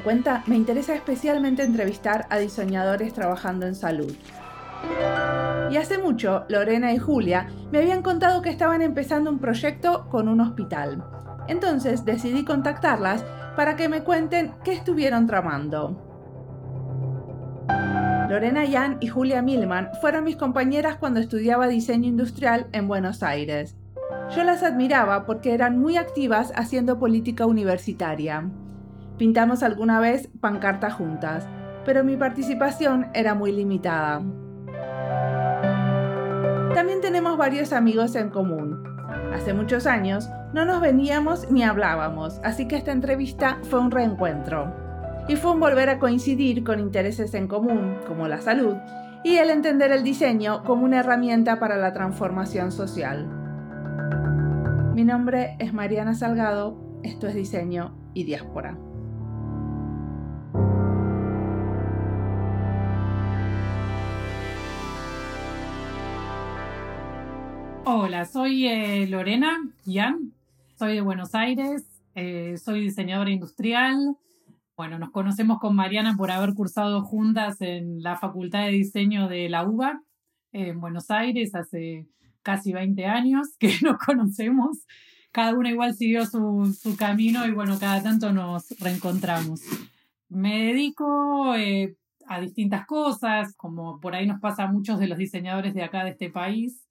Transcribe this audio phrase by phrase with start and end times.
[0.00, 4.14] cuenta, me interesa especialmente entrevistar a diseñadores trabajando en salud.
[5.70, 10.28] Y hace mucho, Lorena y Julia me habían contado que estaban empezando un proyecto con
[10.28, 11.02] un hospital.
[11.48, 13.24] Entonces decidí contactarlas
[13.56, 16.08] para que me cuenten qué estuvieron tramando.
[18.28, 23.76] Lorena Yan y Julia Milman fueron mis compañeras cuando estudiaba diseño industrial en Buenos Aires.
[24.34, 28.50] Yo las admiraba porque eran muy activas haciendo política universitaria.
[29.18, 31.46] Pintamos alguna vez pancarta juntas,
[31.84, 34.22] pero mi participación era muy limitada.
[36.74, 38.82] También tenemos varios amigos en común.
[39.34, 44.74] Hace muchos años no nos veníamos ni hablábamos, así que esta entrevista fue un reencuentro.
[45.28, 48.76] Y fue un volver a coincidir con intereses en común, como la salud,
[49.22, 53.28] y el entender el diseño como una herramienta para la transformación social.
[54.94, 58.76] Mi nombre es Mariana Salgado, esto es Diseño y Diáspora.
[67.84, 70.32] Hola, soy eh, Lorena Ian,
[70.78, 71.82] soy de Buenos Aires,
[72.14, 74.16] eh, soy diseñadora industrial.
[74.76, 79.48] Bueno, nos conocemos con Mariana por haber cursado juntas en la Facultad de Diseño de
[79.48, 80.00] la UBA
[80.52, 82.06] en Buenos Aires hace
[82.42, 84.86] casi 20 años que nos conocemos.
[85.32, 89.60] Cada una igual siguió su, camino y bueno, cada tanto nos reencontramos.
[90.28, 91.96] Me dedico eh,
[92.28, 96.04] a distintas cosas, como por ahí nos pasa a muchos de los diseñadores de acá
[96.04, 96.86] de este país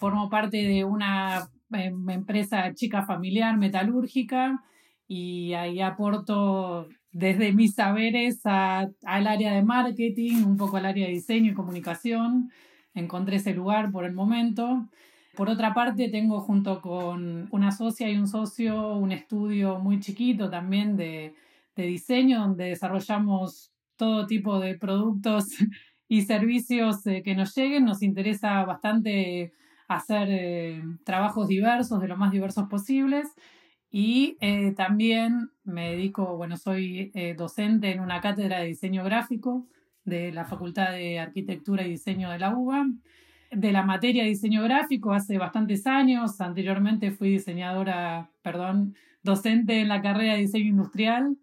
[0.00, 4.64] formo parte de una em, empresa chica familiar metalúrgica
[5.06, 11.12] y ahí aporto desde mis saberes al área de marketing, un poco al área de
[11.12, 12.50] diseño y comunicación.
[12.94, 14.88] Encontré ese lugar por el momento.
[15.36, 20.48] Por otra parte, tengo junto con una socia y un socio un estudio muy chiquito
[20.48, 21.34] también de,
[21.76, 25.46] de diseño donde desarrollamos todo tipo de productos
[26.08, 27.84] y servicios eh, que nos lleguen.
[27.84, 29.52] Nos interesa bastante
[29.90, 33.28] hacer eh, trabajos diversos, de lo más diversos posibles.
[33.90, 39.66] Y eh, también me dedico, bueno, soy eh, docente en una cátedra de diseño gráfico
[40.04, 42.86] de la Facultad de Arquitectura y Diseño de la UBA.
[43.50, 46.40] De la materia de diseño gráfico hace bastantes años.
[46.40, 51.36] Anteriormente fui diseñadora, perdón, docente en la carrera de diseño industrial.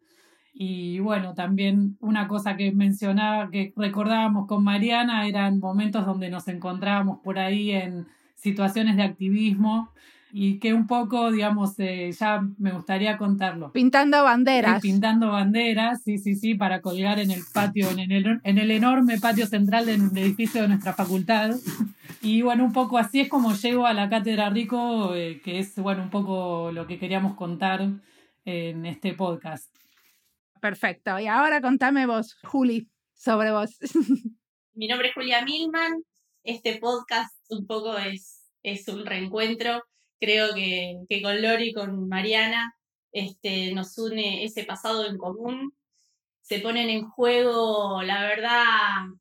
[0.53, 6.47] Y bueno, también una cosa que mencionaba, que recordábamos con Mariana, eran momentos donde nos
[6.47, 8.07] encontrábamos por ahí en
[8.37, 9.91] situaciones de activismo
[10.31, 13.71] y que un poco, digamos, eh, ya me gustaría contarlo.
[13.71, 14.81] Pintando banderas.
[14.81, 19.19] pintando banderas, sí, sí, sí, para colgar en el patio, en el, en el enorme
[19.19, 21.55] patio central del edificio de nuestra facultad.
[22.21, 25.75] Y bueno, un poco así es como llego a la Cátedra Rico, eh, que es,
[25.75, 27.87] bueno, un poco lo que queríamos contar
[28.45, 29.73] en este podcast.
[30.59, 31.19] Perfecto.
[31.19, 33.77] Y ahora contame vos, Juli, sobre vos.
[34.73, 36.03] Mi nombre es Julia Milman,
[36.47, 39.83] este podcast un poco es, es un reencuentro.
[40.19, 42.73] Creo que, que con Lori y con Mariana
[43.11, 45.73] este, nos une ese pasado en común.
[46.41, 48.63] Se ponen en juego, la verdad,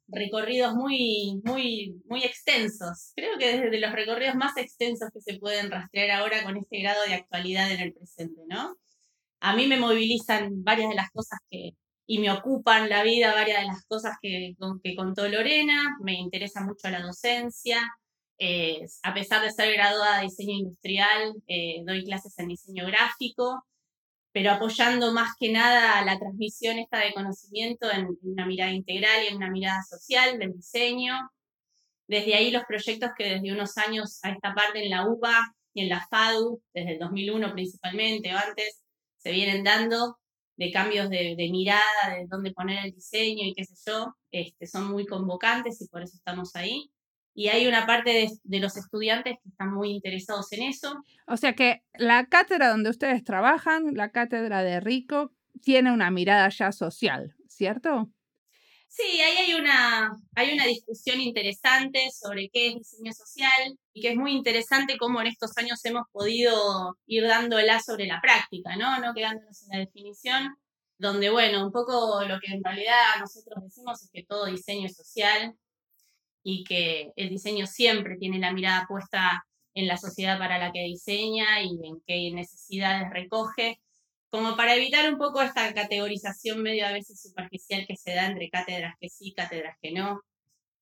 [0.07, 3.13] recorridos muy, muy, muy extensos.
[3.17, 7.03] Creo que desde los recorridos más extensos que se pueden rastrear ahora con este grado
[7.05, 8.77] de actualidad en el presente, ¿no?
[9.41, 11.73] A mí me movilizan varias de las cosas que,
[12.07, 16.61] y me ocupan la vida varias de las cosas que, que contó Lorena, me interesa
[16.61, 17.81] mucho la docencia,
[18.39, 23.65] eh, a pesar de ser graduada de diseño industrial, eh, doy clases en diseño gráfico,
[24.33, 29.29] pero apoyando más que nada la transmisión esta de conocimiento en, una mirada integral y
[29.29, 31.15] en una mirada social del diseño.
[32.09, 35.83] Desde ahí los proyectos que desde unos años a esta parte en la UBA y
[35.83, 38.83] en la FADU, desde el 2001 principalmente o antes,
[39.17, 40.19] se vienen dando
[40.57, 44.91] de cambios de, mirada, de dónde poner el diseño y qué sé yo, este, son
[44.91, 46.91] muy convocantes y por eso estamos ahí.
[47.35, 51.03] Y hay una parte de, de, los estudiantes que están muy interesados en eso.
[51.27, 56.49] O sea que la cátedra donde ustedes trabajan, la cátedra de Rico, tiene una mirada
[56.49, 58.11] ya social, ¿cierto?
[58.97, 64.13] Sí, ahí hay una, hay una discusión interesante sobre qué es diseño social y que
[64.13, 68.99] es muy interesante cómo en estos años hemos podido ir dándola sobre la práctica, ¿no?
[69.01, 70.57] No quedándonos en la definición,
[70.97, 74.97] donde, bueno, un poco lo que en realidad nosotros decimos es que todo diseño es
[74.97, 75.55] social
[76.43, 79.45] y que el diseño siempre tiene la mirada puesta
[79.75, 83.79] en la sociedad para la que diseña y en qué necesidades recoge
[84.37, 88.51] como para evitar un poco esta categorización medio a veces superficial que se da entre
[88.51, 90.21] cátedras que sí, cátedras que no.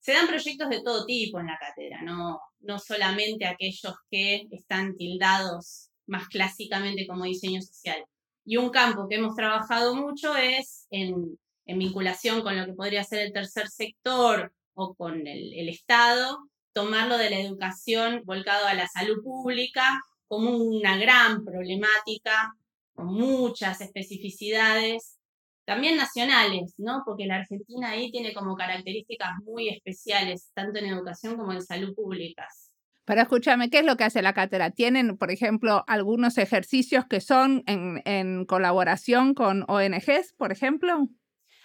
[0.01, 4.97] Se dan proyectos de todo tipo en la cátedra, no, no solamente aquellos que están
[4.97, 8.05] tildados más clásicamente como diseño social.
[8.45, 13.21] Y un campo que hemos trabajado mucho es en, vinculación con lo que podría ser
[13.21, 16.39] el tercer sector o con el, Estado,
[16.73, 19.85] tomarlo de la educación volcado a la salud pública
[20.27, 22.57] como una gran problemática,
[22.95, 25.19] con muchas especificidades,
[25.65, 27.03] también nacionales, ¿no?
[27.05, 31.95] Porque la Argentina ahí tiene como características muy especiales, tanto en educación como en salud
[31.95, 32.71] públicas.
[33.07, 34.71] Pero escúchame, ¿qué es lo que hace la cátedra?
[34.71, 41.09] ¿Tienen, por ejemplo, algunos ejercicios que son en, colaboración con ONGs, por ejemplo?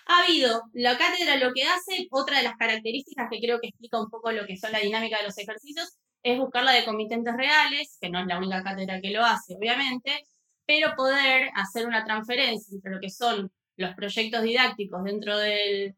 [0.08, 0.64] Ha habido.
[0.74, 4.32] La cátedra lo que hace, otra de las características que creo que explica un poco
[4.32, 8.20] lo que son la dinámica de los ejercicios, es buscarla de comitentes reales, que no
[8.20, 10.26] es la única cátedra que lo hace, obviamente,
[10.70, 15.96] pero poder hacer una transferencia entre lo que son los proyectos didácticos dentro del,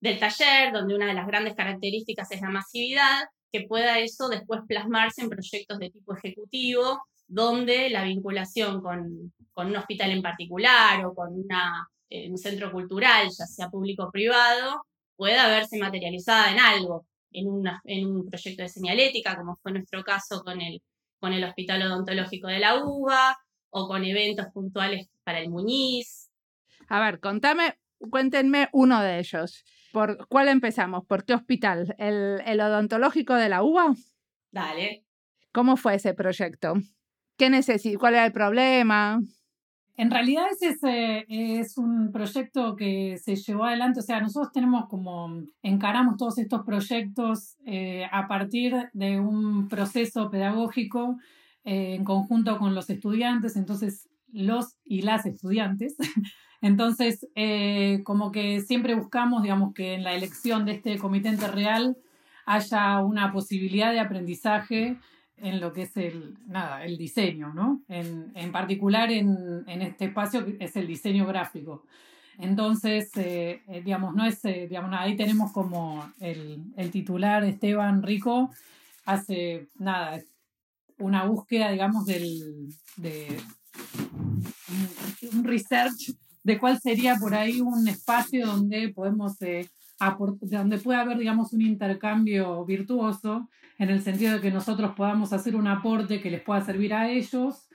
[0.00, 4.62] del taller, donde una de las grandes características es la masividad, que pueda eso después
[4.66, 11.14] plasmarse en proyectos de tipo ejecutivo, donde la vinculación con, un hospital en particular o
[11.14, 16.58] con una, eh, un centro cultural, ya sea público o privado, pueda verse materializada en
[16.58, 20.80] algo, en, una, en un proyecto de señalética, como fue nuestro caso con el,
[21.18, 23.36] con el Hospital Odontológico de la UBA,
[23.70, 26.30] o con eventos puntuales para el Muñiz.
[26.88, 29.64] A ver, contame, cuéntenme uno de ellos.
[29.92, 31.04] ¿Por cuál empezamos?
[31.06, 31.94] ¿Por qué hospital?
[31.98, 33.94] ¿El, odontológico de la UBA?
[34.50, 35.04] Dale.
[35.52, 36.74] ¿Cómo fue ese proyecto?
[37.36, 37.50] ¿Qué?
[37.98, 39.20] ¿Cuál era el problema?
[39.96, 45.42] En realidad ese es, un proyecto que se llevó adelante, o sea, nosotros tenemos como,
[45.62, 51.18] encaramos todos estos proyectos eh, a partir de un proceso pedagógico
[51.64, 55.96] eh, en conjunto con los estudiantes, entonces los y las estudiantes
[56.62, 61.96] Entonces, eh, como que siempre buscamos, digamos, que en la elección de este comité real
[62.44, 64.98] haya una posibilidad de aprendizaje
[65.38, 67.80] en lo que es el, nada, el diseño, ¿no?
[67.88, 71.84] En, en particular en, en, este espacio que es el diseño gráfico.
[72.38, 78.50] Entonces, eh, digamos, no es, digamos, ahí tenemos como el, el, titular Esteban Rico
[79.06, 80.20] hace, nada,
[81.00, 83.38] una búsqueda, digamos, del, de
[85.32, 89.68] un research de cuál sería por ahí un espacio donde podemos eh,
[90.42, 93.48] donde pueda haber, digamos, un intercambio virtuoso,
[93.78, 97.10] en el sentido de que nosotros podamos hacer un aporte que les pueda servir a
[97.10, 97.66] ellos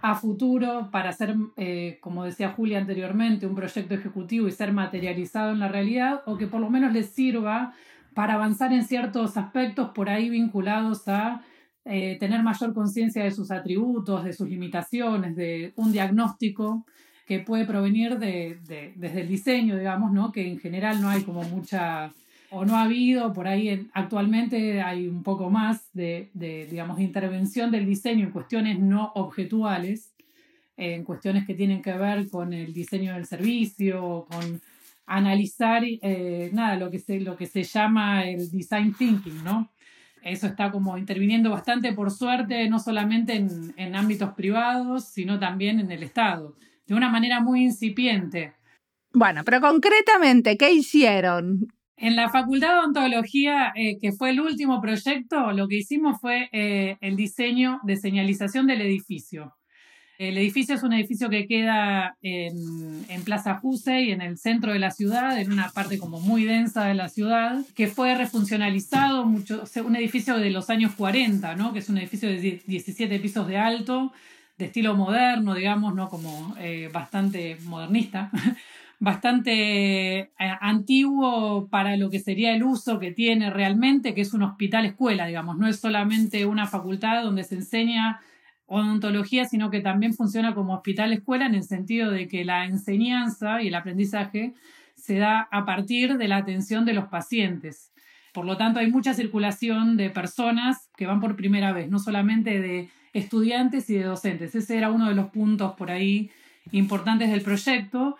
[0.00, 5.52] a futuro para hacer, eh, como decía Julia anteriormente, un proyecto ejecutivo y ser materializado
[5.52, 7.74] en la realidad, o que por lo menos les sirva
[8.14, 11.42] para avanzar en ciertos aspectos por ahí vinculados a
[11.88, 16.84] eh, tener mayor conciencia de sus atributos, de sus limitaciones, de un diagnóstico
[17.26, 18.58] que puede provenir de,
[18.96, 20.32] desde el diseño, digamos, ¿no?
[20.32, 22.12] que en general no hay como mucha,
[22.50, 27.86] o no ha habido, por ahí actualmente hay un poco más de, digamos, intervención del
[27.86, 30.12] diseño en cuestiones no objetuales,
[30.76, 34.60] en cuestiones que tienen que ver con el diseño del servicio, con
[35.06, 39.70] analizar eh, nada, lo que, se, lo que se llama el design thinking, ¿no?
[40.26, 45.80] Eso está como interviniendo bastante, por suerte, no solamente en, en ámbitos privados, sino también
[45.80, 46.54] en el Estado
[46.86, 48.54] de una manera muy incipiente.
[49.12, 51.68] Bueno, pero concretamente, ¿qué hicieron?
[51.96, 56.48] En la Facultad de Odontología, eh, que fue el último proyecto, lo que hicimos fue
[56.52, 59.54] eh, el diseño de señalización del edificio.
[60.18, 64.90] El edificio es un edificio que queda en, Plaza Jusey, en el centro de la
[64.90, 69.96] ciudad, en una parte como muy densa de la ciudad, que fue refuncionalizado, mucho, un
[69.96, 71.72] edificio de los años 40, ¿no?
[71.72, 74.12] que es un edificio de 17 pisos de alto,
[74.58, 76.08] de estilo moderno, digamos, ¿no?
[76.08, 78.30] Como eh, bastante modernista,
[78.98, 80.30] bastante eh,
[80.60, 85.26] antiguo para lo que sería el uso que tiene realmente, que es un hospital escuela,
[85.26, 88.20] digamos, no es solamente una facultad donde se enseña
[88.66, 93.62] odontología, sino que también funciona como hospital escuela en el sentido de que la enseñanza
[93.62, 94.54] y el aprendizaje
[94.94, 97.92] se da a partir de la atención de los pacientes.
[98.32, 102.60] Por lo tanto, hay mucha circulación de personas que van por primera vez, no solamente
[102.60, 104.54] de estudiantes y de docentes.
[104.54, 106.30] Ese era uno de los puntos por ahí
[106.72, 108.16] importantes del proyecto.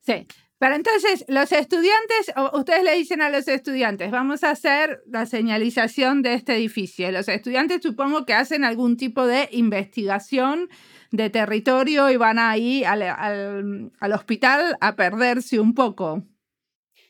[0.00, 0.26] Sí.
[0.58, 6.22] Pero entonces, los estudiantes, ustedes le dicen a los estudiantes, vamos a hacer la señalización
[6.22, 7.10] de este edificio.
[7.12, 10.68] Los estudiantes supongo que hacen algún tipo de investigación
[11.12, 16.24] de territorio y van ahí al, al, al hospital a perderse un poco.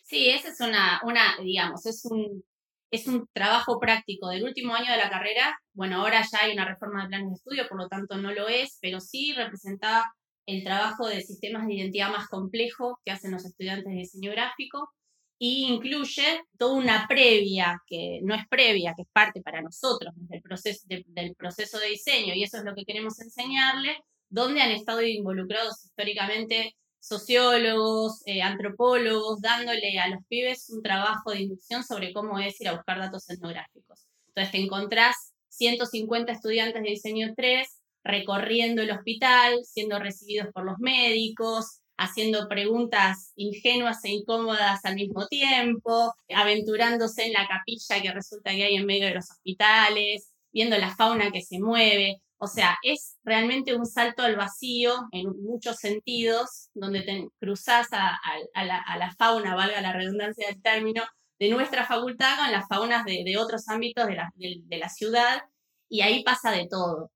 [0.02, 2.44] Sí, esa es una, una digamos, es un,
[2.90, 5.58] es un trabajo práctico del último año de la carrera.
[5.72, 8.48] Bueno, ahora ya hay una reforma de planes de estudio, por lo tanto no lo
[8.48, 10.04] es, pero sí representa
[10.48, 14.90] el trabajo de sistemas de identidad más complejo que hacen los estudiantes de diseño gráfico
[15.38, 20.40] y incluye toda una previa, que no es previa, que es parte para nosotros del
[20.40, 23.98] proceso, del proceso de diseño, y eso es lo que queremos enseñarle,
[24.30, 31.42] donde han estado involucrados históricamente sociólogos, eh, antropólogos, dándole a los pibes un trabajo de
[31.42, 34.06] inducción sobre cómo es ir a buscar datos etnográficos.
[34.28, 37.77] Entonces te encontrás 150 estudiantes de diseño 3
[38.08, 45.26] recorriendo el hospital, siendo recibidos por los médicos, haciendo preguntas ingenuas e incómodas al mismo
[45.26, 50.78] tiempo, aventurándose en la capilla que resulta que hay en medio de los hospitales, viendo
[50.78, 52.22] la fauna que se mueve.
[52.38, 58.16] O sea, es realmente un salto al vacío en muchos sentidos, donde te cruzás a,
[58.64, 61.02] la, fauna, valga la redundancia del término,
[61.38, 65.42] de nuestra facultad con las faunas de, otros ámbitos de la ciudad,
[65.90, 67.10] y ahí pasa de todo.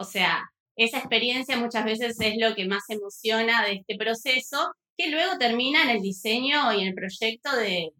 [0.00, 5.10] O sea, esa experiencia muchas veces es lo que más emociona de este proceso, que
[5.10, 7.92] luego termina en el diseño y en el proyecto de,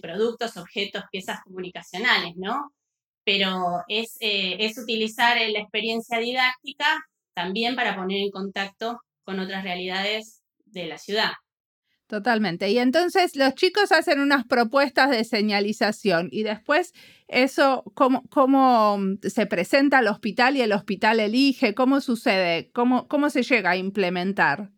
[0.00, 2.72] productos, objetos, piezas comunicacionales, ¿no?
[3.24, 6.86] Pero es, eh, utilizar la experiencia didáctica
[7.34, 11.32] también para poner en contacto con otras realidades de la ciudad.
[12.08, 12.70] Totalmente.
[12.70, 16.94] Y entonces los chicos hacen unas propuestas de señalización y después
[17.28, 21.74] eso, ¿cómo, cómo se presenta al hospital y el hospital elige?
[21.74, 22.70] ¿Cómo sucede?
[22.72, 24.70] ¿Cómo, cómo se llega a implementar?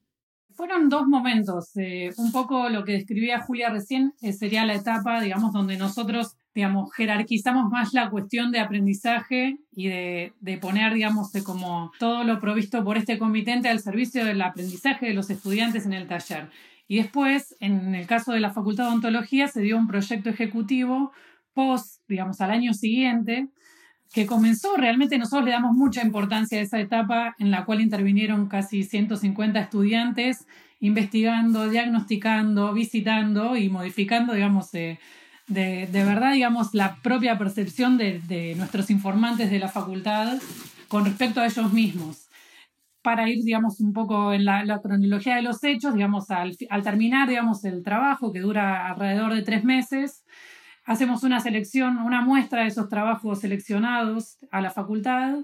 [0.57, 1.71] Fueron dos momentos.
[1.77, 6.37] Eh, un poco lo que describía Julia recién eh, sería la etapa, digamos, donde nosotros,
[6.53, 12.25] digamos, jerarquizamos más la cuestión de aprendizaje y de, de poner, digamos, de como todo
[12.25, 16.51] lo provisto por este comitente al servicio del aprendizaje de los estudiantes en el taller.
[16.91, 21.13] Y después, en el caso de la Facultad de Ontología, se dio un proyecto ejecutivo
[21.55, 23.47] post, digamos, al año siguiente,
[24.13, 28.49] que comenzó, realmente nosotros le damos mucha importancia a esa etapa en la cual intervinieron
[28.49, 30.49] casi 150 estudiantes
[30.81, 34.99] investigando, diagnosticando, visitando y modificando, digamos, de,
[35.47, 40.39] de, verdad, digamos, la propia percepción de, de nuestros informantes de la facultad
[40.89, 42.30] con respecto a ellos mismos
[43.03, 47.65] para ir, digamos, un poco en la, cronología de los hechos, digamos, al, terminar, digamos,
[47.65, 50.25] el trabajo que dura alrededor de tres meses,
[50.85, 55.39] hacemos una selección, una muestra de esos trabajos seleccionados a la facultad,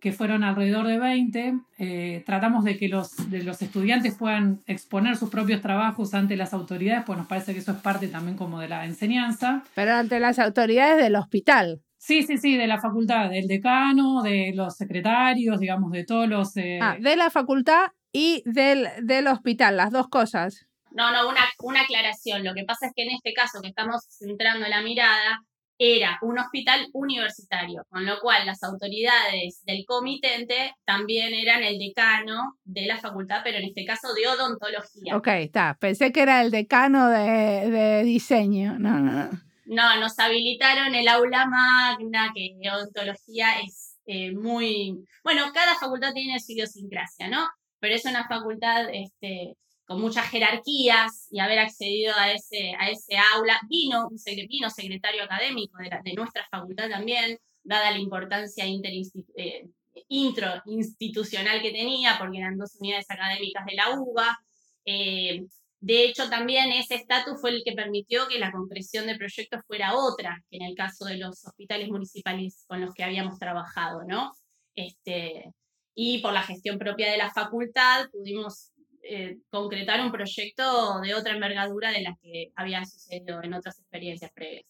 [0.00, 1.54] que fueron alrededor de 20.
[1.78, 6.52] Eh, tratamos de que los, de los estudiantes puedan exponer sus propios trabajos ante las
[6.52, 9.64] autoridades, pues nos parece que eso es parte también como de la enseñanza.
[9.74, 11.80] Pero ante las autoridades del hospital.
[12.04, 16.54] Sí, sí, sí, de la facultad, del decano, de los secretarios, digamos, de todos los...
[16.58, 20.66] Eh, ah, de la facultad y del, del hospital, las dos cosas.
[20.90, 22.44] No, no, una, una aclaración.
[22.44, 25.40] Lo que pasa es que en este caso que estamos centrando la mirada,
[25.78, 32.58] era un hospital universitario, con lo cual las autoridades del comitente también eran el decano
[32.64, 35.16] de la facultad, pero en este caso de odontología.
[35.16, 35.78] Ok, está.
[35.80, 38.78] Pensé que era el decano de, de diseño.
[38.78, 39.53] No, no, no.
[39.66, 45.04] No, nos habilitaron el aula magna, que odontología es eh, muy...
[45.22, 47.48] Bueno, cada facultad tiene su idiosincrasia, ¿no?
[47.80, 49.56] Pero es una facultad este,
[49.86, 53.60] con muchas jerarquías y haber accedido a ese, a ese aula.
[53.68, 54.08] Vino
[54.48, 59.68] vino secretario académico de, de, nuestra facultad también, dada la importancia eh,
[60.08, 64.38] introinstitucional que tenía, porque eran dos unidades académicas de la UBA.
[64.86, 65.46] Eh,
[65.86, 69.94] de hecho, también ese estatus fue el que permitió que la concreción de proyectos fuera
[69.94, 74.32] otra que en el caso de los hospitales municipales con los que habíamos trabajado, ¿no?
[74.74, 75.52] Este,
[75.94, 78.72] y por la gestión propia de la facultad pudimos
[79.02, 84.32] eh, concretar un proyecto de otra envergadura de la que había sucedido en otras experiencias
[84.32, 84.64] previas.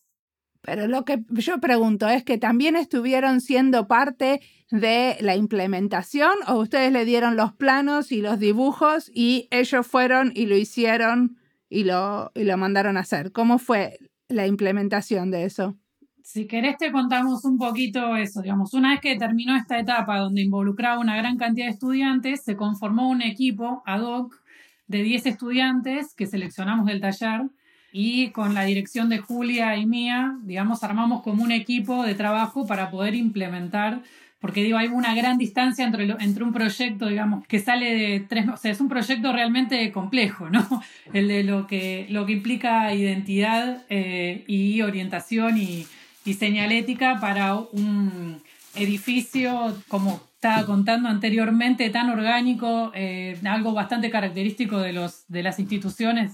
[0.65, 4.41] Pero lo que yo pregunto es que también estuvieron siendo parte
[4.71, 10.33] de la implementación o ustedes le dieron los planos y los dibujos y ellos fueron
[10.35, 11.37] y lo hicieron
[11.69, 13.31] y lo, y lo mandaron a hacer.
[13.31, 15.77] ¿Cómo fue la implementación de eso?
[16.23, 20.41] Si querés te contamos un poquito eso, digamos, una vez que terminó esta etapa donde
[20.41, 24.35] involucraba una gran cantidad de estudiantes, se conformó un equipo ad hoc
[24.87, 27.51] de 10 estudiantes que seleccionamos del taller
[27.97, 32.67] y con la dirección de Julia y mía, digamos, armamos como un equipo de trabajo
[32.67, 34.03] para poder implementar,
[34.41, 38.49] porque digo, hay una gran distancia entre, entre un proyecto, digamos, que sale de tres,
[38.49, 40.83] o sea, es un proyecto realmente complejo, ¿no?
[41.13, 45.87] El de lo que, lo que implica identidad eh, y orientación y,
[46.25, 48.43] y señalética para un
[48.75, 55.61] edificio como estaba contando anteriormente, tan orgánico, eh, algo bastante característico de, los, de las
[55.61, 56.33] instituciones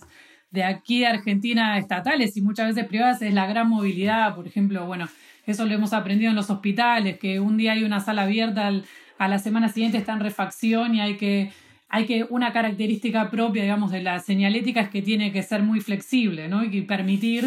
[0.51, 4.87] de aquí de Argentina estatales y muchas veces privadas es la gran movilidad, por ejemplo,
[4.87, 5.09] bueno,
[5.47, 8.71] eso lo hemos aprendido en los hospitales, que un día hay una sala abierta,
[9.19, 11.53] a la semana siguiente está en refacción y hay que,
[11.89, 15.81] hay que, una característica propia, digamos, de la señalética es que tiene que ser muy
[15.81, 16.65] flexible, ¿no?
[16.65, 17.45] Y permitir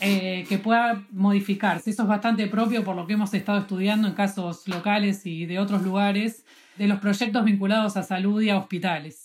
[0.00, 1.90] eh, que pueda modificarse.
[1.90, 5.58] Eso es bastante propio por lo que hemos estado estudiando en casos locales y de
[5.58, 6.44] otros lugares
[6.76, 9.21] de los proyectos vinculados a salud y a hospitales.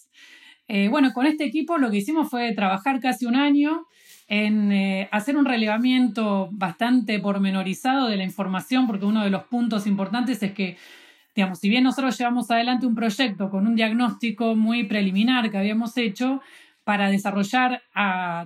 [0.68, 3.88] Eh, bueno, con este equipo lo que hicimos fue trabajar casi un año
[4.28, 9.88] en eh, hacer un relevamiento bastante pormenorizado de la información, porque uno de los puntos
[9.88, 10.78] importantes es que,
[11.36, 15.98] digamos, si bien nosotros llevamos adelante un proyecto con un diagnóstico muy preliminar que habíamos
[15.98, 16.42] hecho,
[16.88, 17.82] para desarrollar,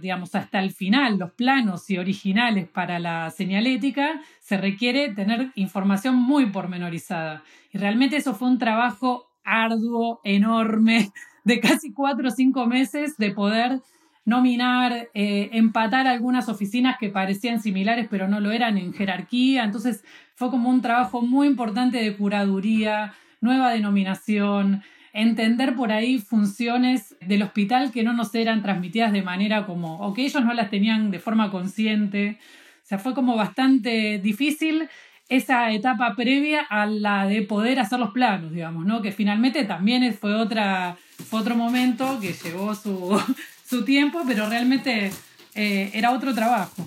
[0.02, 6.16] digamos, hasta el final los planos y originales para la señalética, se requiere tener información
[6.16, 7.44] muy pormenorizada.
[7.72, 11.12] Y realmente eso fue un trabajo arduo, enorme,
[11.44, 13.82] de casi cuatro o cinco meses de poder
[14.26, 19.64] nominar, eh, empatar algunas oficinas que parecían similares pero no lo eran en jerarquía.
[19.64, 20.04] Entonces
[20.36, 24.84] fue como un trabajo muy importante de curaduría, nueva denominación,
[25.14, 30.14] entender por ahí funciones del hospital que no nos eran transmitidas de manera como, o
[30.14, 32.38] que ellos no las tenían de forma consciente.
[32.84, 34.88] O sea, fue como bastante difícil
[35.28, 39.02] esa etapa previa a la de poder hacer los planos, digamos, ¿no?
[39.02, 43.22] Que finalmente también fue, otra, fue otro momento que llevó su,
[43.66, 45.12] su tiempo, pero realmente
[45.56, 46.86] eh, era otro trabajo.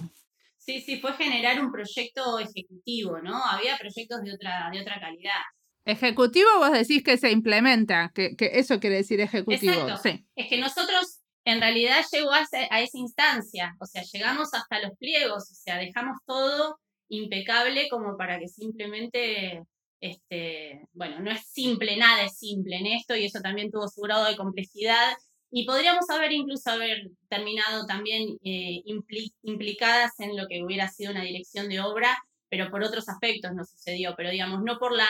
[0.59, 3.43] Sí, sí, fue generar un proyecto ejecutivo, ¿no?
[3.45, 5.43] Había proyectos de otra, de otra calidad.
[5.85, 9.97] Ejecutivo vos decís que se implementa, que, eso quiere decir ejecutivo.
[10.03, 10.25] Sí.
[10.35, 14.97] Es que nosotros en realidad llegó a, a, esa instancia, o sea, llegamos hasta los
[14.99, 19.62] pliegos, o sea, dejamos todo impecable como para que simplemente,
[20.04, 24.02] este, bueno, no es simple, nada es simple en esto y eso también tuvo su
[24.02, 25.14] grado de complejidad
[25.50, 28.82] y podríamos haber incluso haber terminado también eh,
[29.42, 32.18] implicadas en lo que hubiera sido una dirección de obra,
[32.50, 35.08] pero por otros aspectos no sucedió, pero digamos, no por la,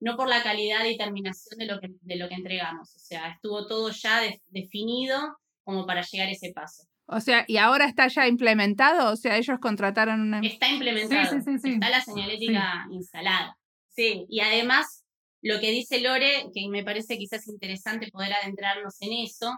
[0.00, 3.30] no por la calidad y terminación de lo que, de lo que entregamos, o sea,
[3.30, 6.82] estuvo todo ya definido como para llegar a ese paso.
[7.06, 9.10] O sea, ¿y ahora está ya implementado?
[9.10, 10.40] O sea, ellos contrataron una...
[10.40, 13.56] Está implementado, está la señalética instalada.
[13.94, 15.04] Sí, y además
[15.42, 19.52] lo que dice Lore, que me parece quizás interesante poder adentrarnos en eso,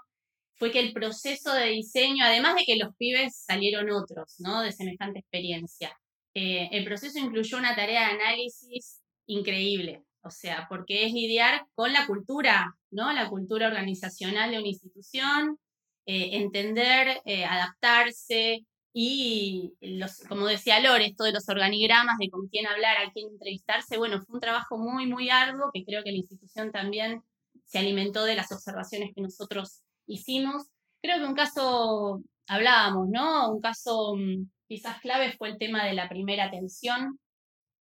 [0.56, 4.62] fue que el proceso de diseño, además de que los pibes salieron otros, ¿no?
[4.62, 5.96] De semejante experiencia,
[6.34, 11.92] eh, el proceso incluyó una tarea de análisis increíble, o sea, porque es lidiar con
[11.92, 13.12] la cultura, ¿no?
[13.12, 15.58] La cultura organizacional de una institución,
[16.06, 18.66] eh, entender, eh, adaptarse
[18.98, 23.28] y, los, como decía Lore, esto de los organigramas, de con quién hablar, a quién
[23.28, 27.22] entrevistarse, bueno, fue un trabajo muy, muy arduo que creo que la institución también
[27.66, 30.68] se alimentó de las observaciones que nosotros hicimos.
[31.02, 33.52] Creo que un caso, hablábamos, ¿no?
[33.52, 37.20] Un caso mm, quizás clave fue el tema de la primera atención,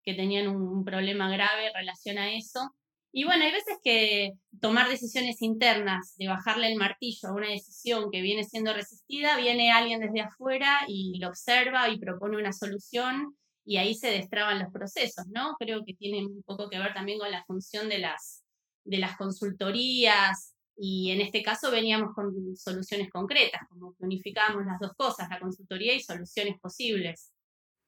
[0.04, 2.76] que tenían un, problema grave en relación a eso.
[3.18, 8.12] Y bueno, hay veces que tomar decisiones internas, de bajarle el martillo a una decisión
[8.12, 13.38] que viene siendo resistida, viene alguien desde afuera y lo observa y propone una solución
[13.64, 15.56] y ahí se destraban los procesos, ¿no?
[15.58, 18.44] Creo que tiene un poco que ver también con la función de las,
[18.84, 24.78] de las consultorías, y en este caso veníamos con soluciones concretas, como que unificábamos las
[24.82, 27.32] dos cosas, la consultoría y soluciones posibles.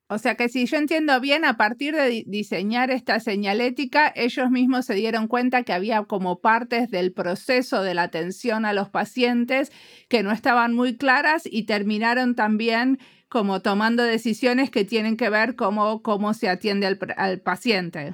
[0.09, 4.85] O sea que si yo entiendo bien, a partir de diseñar esta señalética, ellos mismos
[4.85, 9.71] se dieron cuenta que había como partes del proceso de la atención a los pacientes
[10.07, 15.55] que no estaban muy claras y terminaron también como tomando decisiones que tienen que ver
[15.55, 18.13] cómo, cómo se atiende al, al paciente.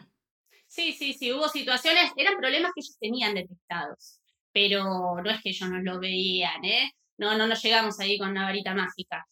[0.67, 4.19] Sí, sí, sí, hubo situaciones, eran problemas que ellos tenían detectados
[4.53, 6.91] pero no es que ellos no lo veían, ¿eh?
[7.17, 9.25] No, no nos llegamos ahí con una varita mágica.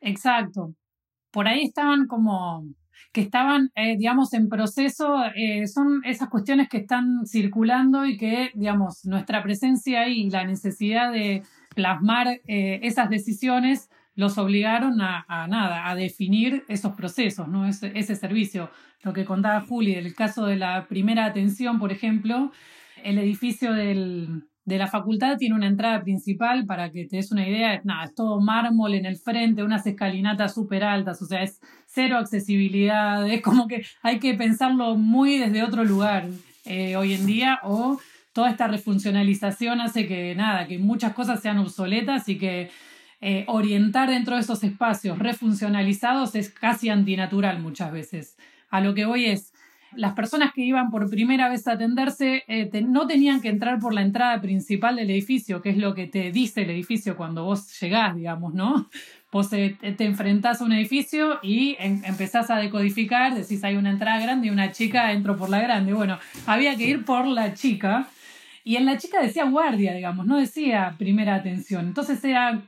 [0.00, 0.74] Exacto.
[1.30, 2.64] Por ahí estaban como
[3.12, 8.50] que estaban, eh, digamos, en proceso, eh, son esas cuestiones que están circulando y que,
[8.54, 11.42] digamos, nuestra presencia y la necesidad de
[11.74, 17.68] plasmar eh, esas decisiones los obligaron a, nada, a definir esos procesos, ¿no?
[17.68, 18.68] Ese, ese servicio.
[19.04, 22.50] Lo que contaba Juli, el caso de la primera atención, por ejemplo,
[23.04, 27.48] el edificio del, de la facultad tiene una entrada principal, para que te des una
[27.48, 31.60] idea, nada, es todo mármol en el frente, unas escalinatas súper altas, o sea, es
[31.86, 36.26] cero accesibilidad, es como que hay que pensarlo muy desde otro lugar
[36.66, 37.98] eh, hoy en día, o
[38.34, 42.70] toda esta refuncionalización hace que nada, que muchas cosas sean obsoletas y que
[43.22, 48.36] eh, orientar dentro de esos espacios refuncionalizados es casi antinatural muchas veces.
[48.68, 49.54] A lo que voy es,
[49.92, 53.94] las personas que iban por primera vez a atenderse eh, no tenían que entrar por
[53.94, 57.78] la entrada principal del edificio, que es lo que te dice el edificio cuando vos
[57.80, 58.88] llegás, digamos, ¿no?
[59.30, 64.18] Vos eh, te enfrentás a un edificio y empezás a decodificar, decís hay una entrada
[64.20, 65.92] grande y una chica, entro por la grande.
[65.92, 68.08] Bueno, había que ir por la chica.
[68.64, 71.86] Y en la chica decía guardia, digamos, no decía primera atención.
[71.86, 72.60] Entonces era,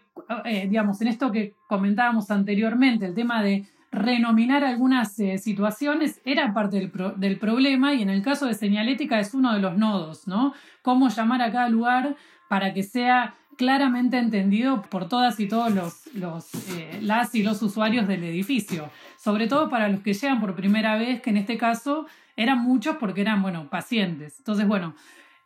[0.44, 6.54] eh, digamos, en esto que comentábamos anteriormente, el tema de renominar algunas eh, situaciones era
[6.54, 10.54] parte del, problema y en el caso de señalética es uno de los nodos, ¿no?
[10.82, 12.16] Cómo llamar a cada lugar
[12.48, 17.60] para que sea claramente entendido por todas y todos los, los eh, las y los
[17.62, 21.58] usuarios del edificio, sobre todo para los que llegan por primera vez, que en este
[21.58, 24.38] caso eran muchos porque eran, bueno, pacientes.
[24.38, 24.94] Entonces, bueno,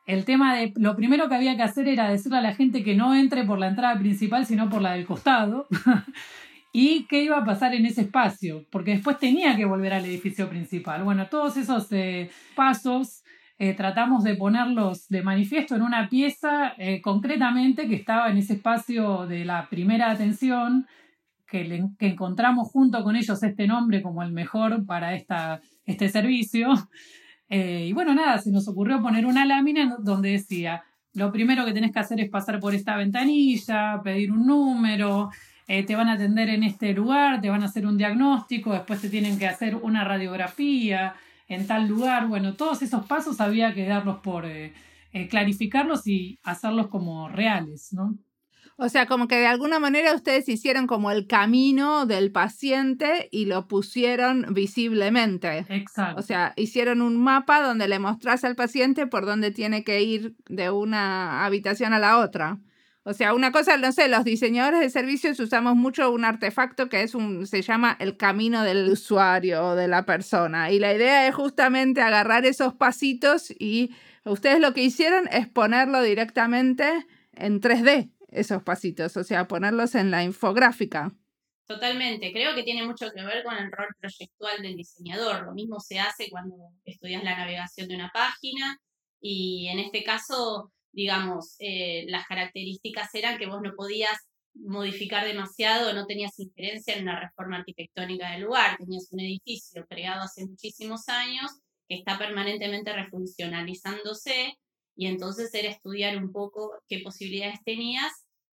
[0.06, 2.94] el tema de lo primero que había que hacer era decirle a la gente que
[2.94, 5.66] no entre por la entrada principal, sino por la del costado.
[6.76, 10.48] y qué iba a pasar en ese espacio, porque después tenía que volver al edificio
[10.48, 11.04] principal.
[11.04, 13.22] Bueno, todos esos eh, pasos
[13.58, 18.54] eh, tratamos de ponerlos de manifiesto en una pieza eh, concretamente que estaba en ese
[18.54, 20.88] espacio de la primera atención,
[21.46, 26.70] que, que, encontramos junto con ellos este nombre como el mejor para esta, este servicio.
[27.48, 30.82] y bueno, nada, se nos ocurrió poner una lámina donde decía,
[31.12, 35.30] lo primero que tenés que hacer es pasar por esta ventanilla, pedir un número,
[35.66, 39.00] eh, te van a atender en este lugar, te van a hacer un diagnóstico, después
[39.00, 41.14] te tienen que hacer una radiografía
[41.48, 42.26] en tal lugar.
[42.26, 44.74] Bueno, todos esos pasos había que darlos por eh,
[45.12, 48.18] eh, clarificarlos y hacerlos como reales, ¿no?
[48.76, 53.44] O sea, como que de alguna manera ustedes hicieron como el camino del paciente y
[53.46, 55.64] lo pusieron visiblemente.
[55.68, 56.18] Exacto.
[56.18, 60.34] O sea, hicieron un mapa donde le mostrás al paciente por dónde tiene que ir
[60.48, 62.58] de una habitación a la otra.
[63.06, 67.02] O sea, una cosa, no sé, los diseñadores de servicios usamos mucho un artefacto que
[67.02, 70.70] es un, se llama el camino del usuario o de la persona.
[70.70, 76.00] Y la idea es justamente agarrar esos pasitos y ustedes lo que hicieron es ponerlo
[76.00, 81.12] directamente en 3D, esos pasitos, o sea, ponerlos en la infográfica.
[81.66, 85.44] Totalmente, creo que tiene mucho que ver con el rol proyectual del diseñador.
[85.44, 86.54] Lo mismo se hace cuando
[86.86, 88.78] estudias la navegación de una página
[89.20, 94.18] y en este caso digamos, eh, las características eran que vos no podías
[94.54, 100.22] modificar demasiado, no tenías injerencia en una reforma arquitectónica del lugar, tenías un edificio creado
[100.22, 101.50] hace muchísimos años
[101.88, 104.56] que está permanentemente refuncionalizándose
[104.96, 108.12] y entonces era estudiar un poco qué posibilidades tenías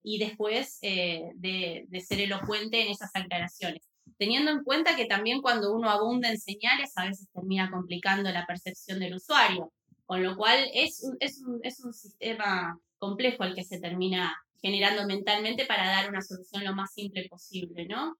[0.03, 3.87] y después eh, de, de, ser elocuente en esas aclaraciones.
[4.17, 8.45] Teniendo en cuenta que también cuando uno abunda en señales a veces termina complicando la
[8.45, 9.71] percepción del usuario.
[10.05, 14.35] Con lo cual es un, es un, es un sistema complejo el que se termina
[14.61, 18.15] generando mentalmente para dar una solución lo más simple posible, ¿no?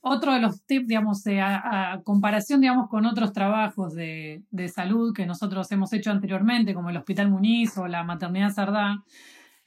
[0.00, 5.12] Otro de los tips, digamos, eh, a, comparación, digamos, con otros trabajos de, de, salud
[5.12, 9.02] que nosotros hemos hecho anteriormente, como el Hospital Muniz o la Maternidad Sardá,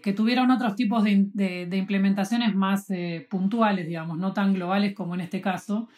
[0.01, 5.13] que tuvieron otros tipos de, de, implementaciones más eh, puntuales, digamos, no tan globales como
[5.15, 5.89] en este caso,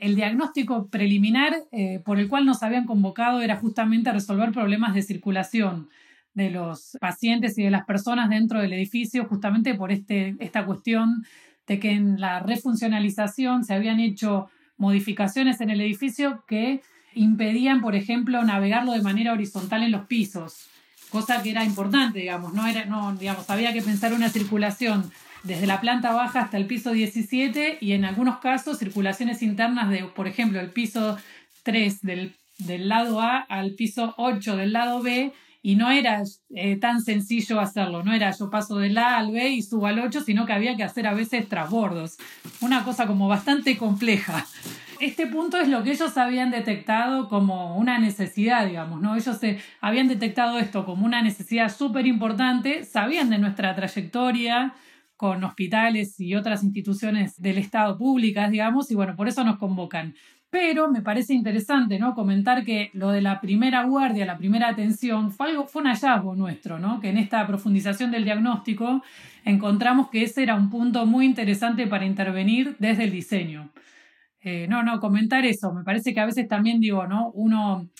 [0.00, 5.02] el diagnóstico preliminar eh, por el cual nos habían convocado era justamente resolver problemas de
[5.02, 5.88] circulación
[6.34, 11.24] de los pacientes y de las personas dentro del edificio, justamente por este, esta cuestión
[11.66, 16.80] de que en la refuncionalización se habían hecho modificaciones en el edificio que
[17.14, 20.68] impedían, por ejemplo, navegarlo de manera horizontal en los pisos,
[21.10, 25.10] cosa que era importante, digamos, no era, no, digamos, había que pensar una circulación
[25.42, 30.04] desde la planta baja hasta el piso 17 y en algunos casos circulaciones internas de,
[30.04, 31.16] por ejemplo, el piso
[31.62, 32.34] 3 del,
[32.88, 36.22] lado A al piso 8 del lado B y no era
[36.54, 39.98] eh, tan sencillo hacerlo, no era yo paso del A al B y subo al
[39.98, 42.16] 8, sino que había que hacer a veces trasbordos,
[42.60, 44.46] una cosa como bastante compleja.
[45.00, 49.16] Este punto es lo que ellos habían detectado como una necesidad, digamos, ¿no?
[49.16, 54.74] Ellos se, habían detectado esto como una necesidad súper importante, sabían de nuestra trayectoria,
[55.20, 60.14] con hospitales y otras instituciones del Estado públicas, digamos, y bueno, por eso nos convocan.
[60.48, 62.14] Pero me parece interesante, ¿no?
[62.14, 66.34] Comentar que lo de la primera guardia, la primera atención, fue, algo, fue un hallazgo
[66.36, 67.00] nuestro, ¿no?
[67.00, 69.02] Que en esta profundización del diagnóstico
[69.44, 73.68] encontramos que ese era un punto muy interesante para intervenir desde el diseño.
[74.40, 75.74] Eh, no, no, comentar eso.
[75.74, 77.30] Me parece que a veces también digo, ¿no?
[77.34, 77.90] Uno,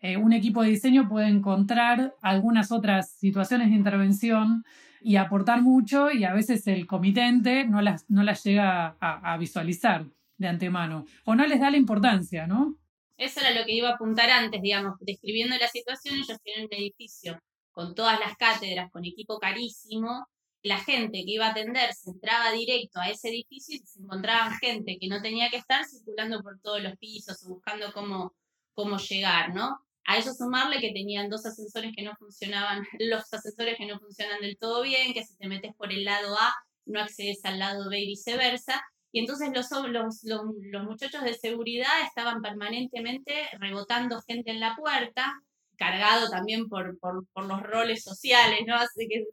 [0.00, 4.64] eh, un equipo de diseño puede encontrar algunas otras situaciones de intervención
[5.00, 10.06] y aportar mucho y a veces el comitente no las, no las llega a, visualizar
[10.36, 12.76] de antemano o no les da la importancia, ¿no?
[13.16, 16.74] Eso era lo que iba a apuntar antes, digamos, describiendo la situación, ellos tienen un
[16.74, 17.38] edificio
[17.70, 20.26] con todas las cátedras, con equipo carísimo,
[20.62, 24.98] la gente que iba a atenderse entraba directo a ese edificio y se encontraban gente
[25.00, 28.34] que no tenía que estar circulando por todos los pisos o buscando cómo,
[28.74, 29.80] cómo llegar, ¿no?
[30.06, 34.40] A eso sumarle que tenían dos ascensores que no funcionaban, los ascensores que no funcionan
[34.40, 36.54] del todo bien, que si te metes por el lado A
[36.86, 38.82] no accedes al lado B y viceversa.
[39.12, 45.32] Y entonces los, los, los, muchachos de seguridad estaban permanentemente rebotando gente en la puerta,
[45.76, 48.76] cargado también por, por, por los roles sociales, ¿no?
[48.76, 49.24] Así que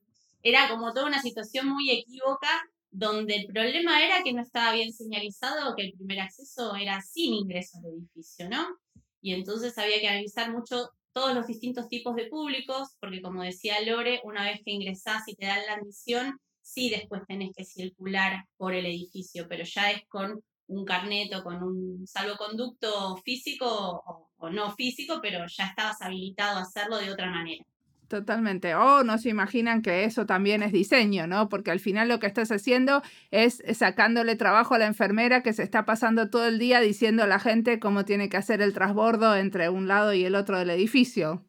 [0.41, 2.49] era como toda una situación muy equívoca
[2.89, 7.34] donde el problema era que no estaba bien señalizado que el primer acceso era sin
[7.34, 8.65] ingreso al edificio, ¿no?
[9.28, 13.82] Y entonces había que analizar mucho todos los distintos tipos de públicos, porque como decía
[13.82, 18.46] Lore, una vez que ingresás y te dan la admisión, sí después tenés que circular
[18.56, 24.30] por el edificio, pero ya es con un carnet o con un salvoconducto físico o,
[24.38, 27.66] o no físico, pero ya estabas habilitado a hacerlo de otra manera.
[28.08, 28.74] Totalmente.
[28.74, 31.50] O no se imaginan que eso también es diseño, ¿no?
[31.50, 35.63] Porque al final lo que estás haciendo es sacándole trabajo a la enfermera que se
[35.63, 39.36] está pasando todo el día diciendo a la gente cómo tiene que hacer el transbordo
[39.36, 41.46] entre un lado y el otro del edificio.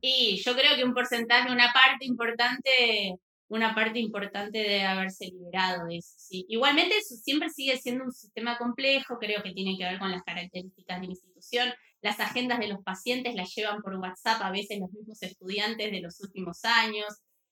[0.00, 3.14] Y yo creo que un porcentaje, una parte importante,
[3.48, 6.14] una parte importante de haberse liberado de eso.
[6.18, 6.44] Sí.
[6.50, 11.00] Igualmente siempre sigue siendo un sistema complejo, creo que tiene que ver con las características
[11.00, 11.68] de la institución
[12.00, 16.00] las agendas de los pacientes las llevan por WhatsApp a veces los mismos estudiantes de
[16.00, 17.06] los últimos años.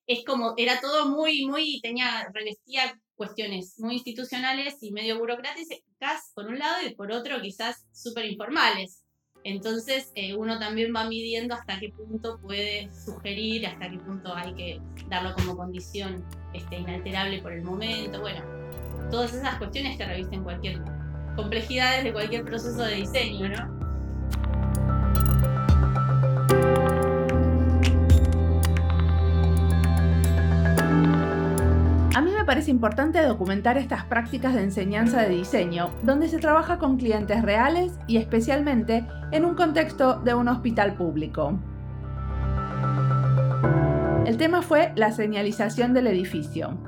[0.07, 6.47] Es como, era todo muy, muy, tenía, revestía cuestiones muy institucionales y medio burocráticas por
[6.47, 9.03] un lado y por otro quizás súper informales.
[9.43, 14.55] Entonces eh, uno también va midiendo hasta qué punto puede sugerir, hasta qué punto hay
[14.55, 18.21] que darlo como condición este, inalterable por el momento.
[18.21, 18.45] Bueno,
[19.11, 20.81] todas esas cuestiones que revisten cualquier
[21.37, 23.86] complejidades de cualquier proceso de diseño, ¿no?
[32.47, 37.93] Parece importante documentar estas prácticas de enseñanza de diseño, donde se trabaja con clientes reales
[38.07, 41.59] y especialmente en un contexto de un hospital público.
[44.25, 46.79] El tema fue la señalización del edificio.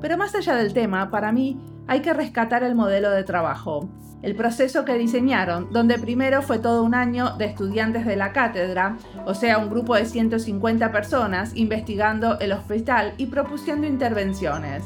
[0.00, 3.88] Pero más allá del tema, para mí hay que rescatar el modelo de trabajo,
[4.24, 8.96] el proceso que diseñaron, donde primero fue todo un año de estudiantes de la cátedra,
[9.26, 14.82] o sea, un grupo de 150 personas investigando el hospital y propusiendo intervenciones.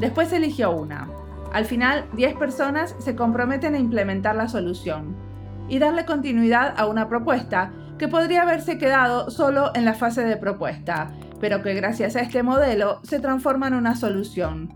[0.00, 1.06] Después eligió una.
[1.52, 5.14] Al final, 10 personas se comprometen a implementar la solución
[5.68, 10.38] y darle continuidad a una propuesta que podría haberse quedado solo en la fase de
[10.38, 14.72] propuesta, pero que gracias a este modelo se transforma en una solución.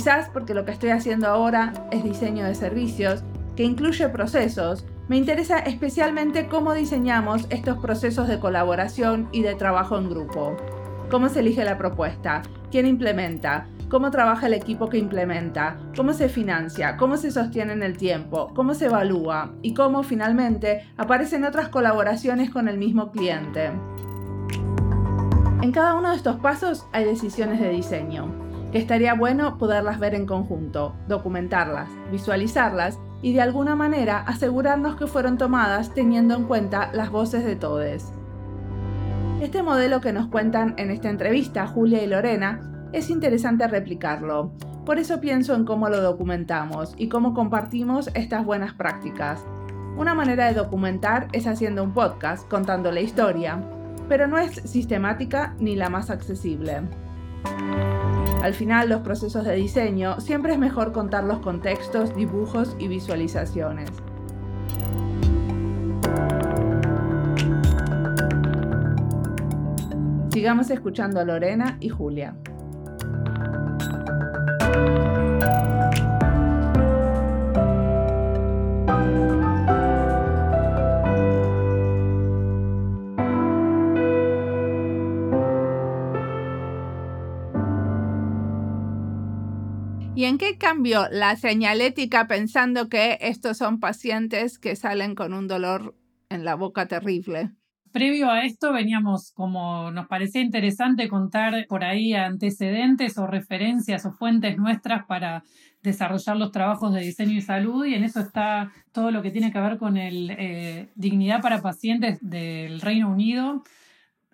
[0.00, 3.22] Quizás porque lo que estoy haciendo ahora es diseño de servicios,
[3.54, 9.98] que incluye procesos, me interesa especialmente cómo diseñamos estos procesos de colaboración y de trabajo
[9.98, 10.56] en grupo.
[11.10, 16.30] Cómo se elige la propuesta, quién implementa, cómo trabaja el equipo que implementa, cómo se
[16.30, 21.68] financia, cómo se sostiene en el tiempo, cómo se evalúa y cómo finalmente aparecen otras
[21.68, 23.70] colaboraciones con el mismo cliente.
[25.60, 28.39] En cada uno de estos pasos hay decisiones de diseño,
[28.72, 35.06] que estaría bueno poderlas ver en conjunto, documentarlas, visualizarlas y de alguna manera asegurarnos que
[35.06, 38.12] fueron tomadas teniendo en cuenta las voces de todos.
[39.40, 42.60] Este modelo que nos cuentan en esta entrevista Julia y Lorena
[42.92, 44.52] es interesante replicarlo.
[44.84, 49.44] Por eso pienso en cómo lo documentamos y cómo compartimos estas buenas prácticas.
[49.96, 53.62] Una manera de documentar es haciendo un podcast contando la historia,
[54.08, 56.82] pero no es sistemática ni la más accesible.
[58.42, 63.90] Al final, los procesos de diseño siempre es mejor contar los contextos, dibujos y visualizaciones.
[70.32, 72.34] Sigamos escuchando a Lorena y Julia.
[90.40, 95.94] Qué cambió la señalética pensando que estos son pacientes que salen con un dolor
[96.30, 97.50] en la boca terrible?
[97.92, 104.12] Previo a esto veníamos como nos parecía interesante contar por ahí antecedentes o referencias o
[104.12, 105.44] fuentes nuestras para
[105.82, 109.52] desarrollar los trabajos de diseño y salud y en eso está todo lo que tiene
[109.52, 113.62] que ver con el eh, dignidad para pacientes del Reino Unido,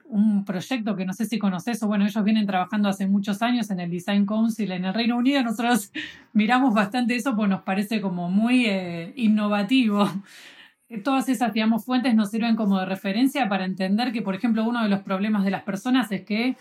[0.09, 3.71] un proyecto que no sé si conoces o bueno, ellos vienen trabajando hace muchos años
[3.71, 5.93] en el Design Council en el Reino Unido, nosotros
[6.33, 10.09] miramos bastante eso porque nos parece como muy eh, innovativo
[11.05, 14.85] todas esas, digamos, fuentes nos sirven como de referencia para entender que, por ejemplo, uno
[14.85, 16.57] de los problemas de las personas es que eh,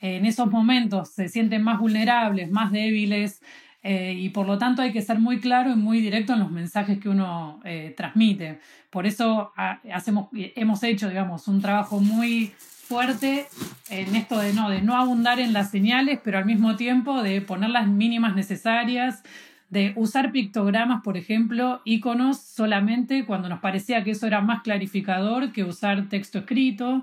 [0.00, 3.40] en esos momentos se sienten más vulnerables, más débiles,
[3.82, 6.50] eh, y por lo tanto hay que ser muy claro y muy directo en los
[6.50, 7.60] mensajes que uno
[7.96, 8.60] transmite.
[8.90, 12.52] Por eso ah, hacemos, hemos hecho, digamos, un trabajo muy
[12.92, 13.46] fuerte
[13.88, 17.40] en esto de no, de no abundar en las señales, pero al mismo tiempo de
[17.40, 19.22] poner las mínimas necesarias,
[19.70, 25.52] de usar pictogramas, por ejemplo, iconos solamente cuando nos parecía que eso era más clarificador
[25.52, 27.02] que usar texto escrito,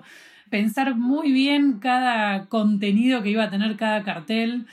[0.51, 4.67] pensar muy bien cada contenido que iba a tener cada cartel.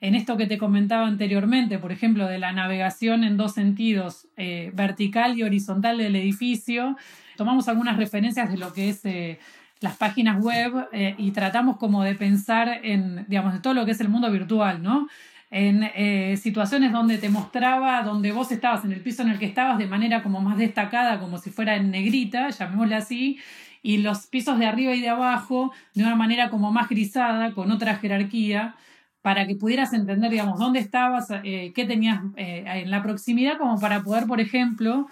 [0.00, 4.72] En esto que te comentaba anteriormente, por ejemplo, de la navegación en dos sentidos, eh,
[4.74, 6.96] vertical y horizontal del edificio,
[7.36, 9.38] tomamos algunas referencias de lo que es eh,
[9.82, 13.92] las páginas web eh, y tratamos como de pensar en, digamos, de todo lo que
[13.92, 15.08] es el mundo virtual, ¿no?
[15.54, 19.76] En situaciones donde te mostraba, donde vos estabas en el piso en el que estabas
[19.76, 23.38] de manera como más destacada, como si fuera en negrita, llamémosle así,
[23.82, 27.70] y los pisos de arriba y de abajo de una manera como más grisada, con
[27.70, 28.76] otra jerarquía,
[29.20, 33.78] para que pudieras entender, digamos, dónde estabas, eh, qué tenías eh, en la proximidad, como
[33.78, 35.08] para poder, por ejemplo,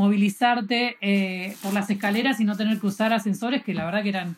[0.00, 4.08] movilizarte eh, por las escaleras y no tener que usar ascensores, que la verdad que
[4.08, 4.36] eran,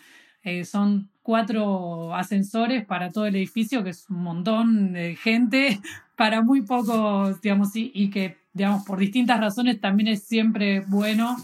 [0.65, 5.81] son cuatro ascensores para todo el edificio, que es un montón de gente,
[6.17, 11.37] para muy pocos, digamos, y, y que, digamos, por distintas razones también es siempre bueno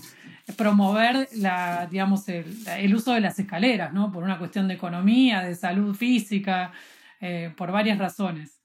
[0.57, 4.11] promover la, digamos, el, uso de las escaleras, ¿no?
[4.11, 6.73] Por una cuestión de economía, de salud física,
[7.21, 8.61] eh, por varias razones.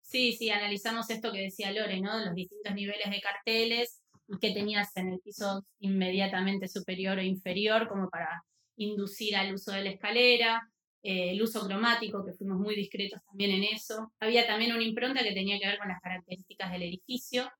[0.00, 2.18] Sí, sí, analizamos esto que decía Lore, ¿no?
[2.24, 7.88] Los distintos niveles de carteles y que tenías en el piso inmediatamente superior o inferior
[7.88, 8.42] como para
[8.76, 10.62] inducir al uso de la escalera,
[11.02, 14.12] eh, el uso cromático, que fuimos muy discretos también en eso.
[14.20, 17.50] Había también una impronta que tenía que ver con las características del edificio.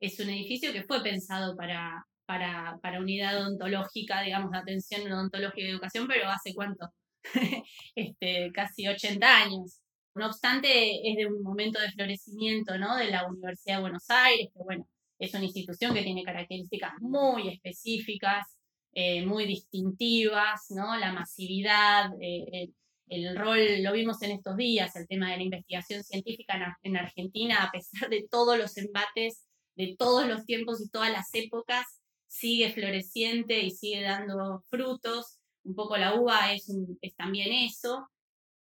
[0.00, 5.66] Es un edificio que fue pensado para, para, para unidad odontológica, digamos, de atención odontológica
[5.66, 6.88] y educación, pero hace cuánto?
[7.96, 9.80] este, casi 80 años.
[10.14, 12.96] No obstante, es de un momento de florecimiento ¿no?
[12.96, 14.86] de la Universidad de Buenos Aires, que bueno,
[15.24, 18.56] es una institución que tiene características muy específicas,
[18.92, 20.96] eh, muy distintivas, ¿no?
[20.98, 22.70] la masividad, eh,
[23.08, 26.96] el, rol, lo vimos en estos días, el tema de la investigación científica en, en
[26.96, 31.86] Argentina, a pesar de todos los embates de todos los tiempos y todas las épocas,
[32.26, 35.38] sigue floreciente y sigue dando frutos.
[35.64, 36.68] Un poco la uva es,
[37.00, 38.08] es también eso.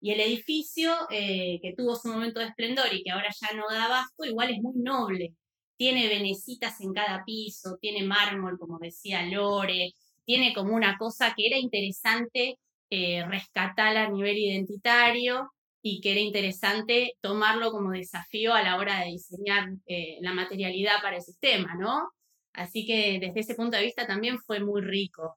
[0.00, 3.64] Y el edificio, eh, que tuvo su momento de esplendor y que ahora ya no
[3.68, 5.34] da abasto, igual es muy noble.
[5.76, 9.92] Tiene venecitas en cada piso, tiene mármol, como decía Lore,
[10.24, 12.58] tiene como una cosa que era interesante
[12.90, 15.50] eh, rescatar a nivel identitario
[15.82, 21.00] y que era interesante tomarlo como desafío a la hora de diseñar eh, la materialidad
[21.02, 22.10] para el sistema, ¿no?
[22.52, 25.36] Así que desde ese punto de vista también fue muy rico.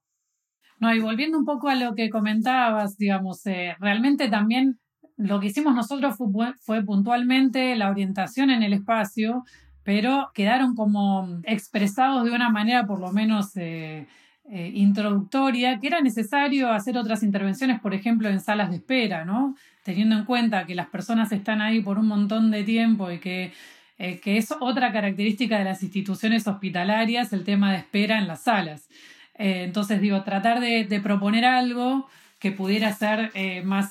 [0.79, 4.79] No, y volviendo un poco a lo que comentabas, digamos, eh, realmente también
[5.17, 6.15] lo que hicimos nosotros
[6.61, 9.43] fue, puntualmente la orientación en el espacio,
[9.89, 14.05] pero quedaron como expresados de una manera por lo menos eh,
[14.47, 19.55] eh, introductoria, que era necesario hacer otras intervenciones, por ejemplo, en salas de espera, ¿no?
[19.81, 23.51] Teniendo en cuenta que las personas están ahí por un montón de tiempo y que
[23.97, 28.43] eh, que es otra característica de las instituciones hospitalarias, el tema de espera en las
[28.43, 28.89] salas.
[29.33, 33.31] Entonces, digo, tratar de, proponer algo que pudiera ser
[33.65, 33.89] más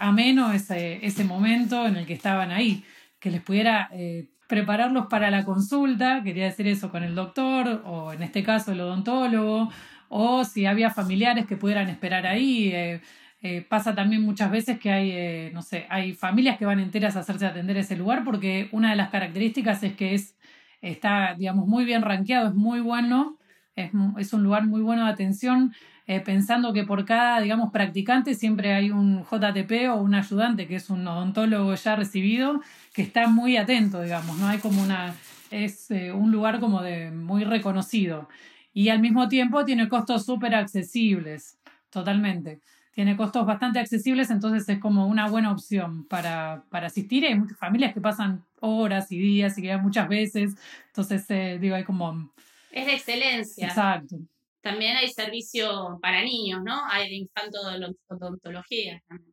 [0.00, 2.82] ameno ese, ese, momento en el que estaban ahí,
[3.26, 3.90] que les pudiera
[4.46, 8.80] prepararlos para la consulta, quería decir eso con el doctor, o en este caso el
[8.80, 9.68] odontólogo,
[10.08, 12.72] o si había familiares que pudieran esperar ahí.
[13.42, 17.16] Eh, pasa también muchas veces que hay, eh, no sé, hay familias que van enteras
[17.16, 20.36] a hacerse atender ese lugar porque una de las características es que es,
[20.80, 23.38] está, digamos, muy bien rankeado, es muy bueno,
[23.74, 25.74] es, es un lugar muy bueno de atención,
[26.06, 30.76] eh, pensando que por cada, digamos, practicante siempre hay un JTP o un ayudante que
[30.76, 32.60] es un odontólogo ya recibido
[32.92, 35.14] que está muy atento, digamos, no hay como una,
[35.50, 38.28] es un lugar como de muy reconocido
[38.72, 41.58] y al mismo tiempo tiene costos súper accesibles,
[41.90, 42.60] totalmente
[42.96, 47.26] tiene costos bastante accesibles, entonces es como una buena opción para, para asistir.
[47.26, 50.54] Hay muchas familias que pasan horas y días y quedan muchas veces,
[50.86, 52.32] entonces eh, digo, hay como...
[52.72, 53.66] Es de excelencia.
[53.66, 54.16] Exacto.
[54.66, 56.74] También hay servicio para niños, ¿no?
[56.90, 59.32] Hay de infantodontología también.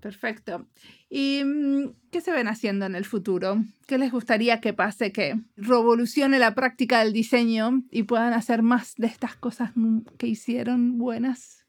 [0.00, 0.66] Perfecto.
[1.08, 3.58] ¿Y mm, qué se ven haciendo en el futuro?
[3.86, 8.96] ¿Qué les gustaría que pase, que revolucione la práctica del diseño y puedan hacer más
[8.96, 9.70] de estas cosas
[10.18, 11.64] que hicieron buenas?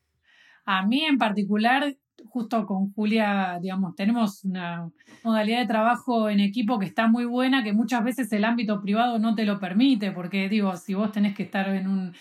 [0.66, 1.96] A mí en particular,
[2.26, 4.90] justo con Julia, digamos, tenemos una
[5.24, 9.20] modalidad de trabajo en equipo que está muy buena, que muchas veces el ámbito privado
[9.20, 12.14] no te lo permite, porque digo, si vos tenés que estar en un,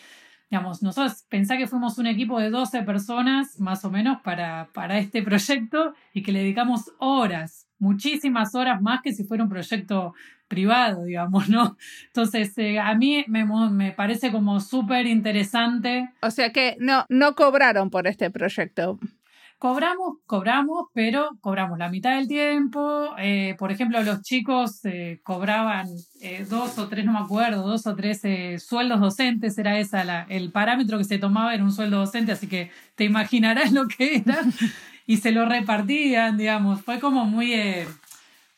[0.53, 4.99] digamos, nosotros pensá que fuimos un equipo de 12 personas más o menos para, para
[4.99, 10.13] este proyecto y que le dedicamos horas, muchísimas horas más que si fuera un proyecto
[10.49, 11.79] privado, digamos, ¿no?
[12.09, 16.11] Entonces, eh, a mí me, me parece como súper interesante.
[16.21, 18.99] O sea que no, no cobraron por este proyecto.
[19.63, 23.15] Cobramos, cobramos, pero cobramos la mitad del tiempo.
[23.17, 25.87] Eh, por ejemplo, los chicos eh, cobraban
[26.21, 28.23] eh, dos o tres, no me acuerdo, dos o tres
[28.61, 32.49] sueldos docentes, era esa la, el parámetro que se tomaba, era un sueldo docente, así
[32.49, 34.41] que te imaginarás lo que era.
[35.07, 36.83] y se lo repartían, digamos.
[36.83, 37.55] Fue como muy...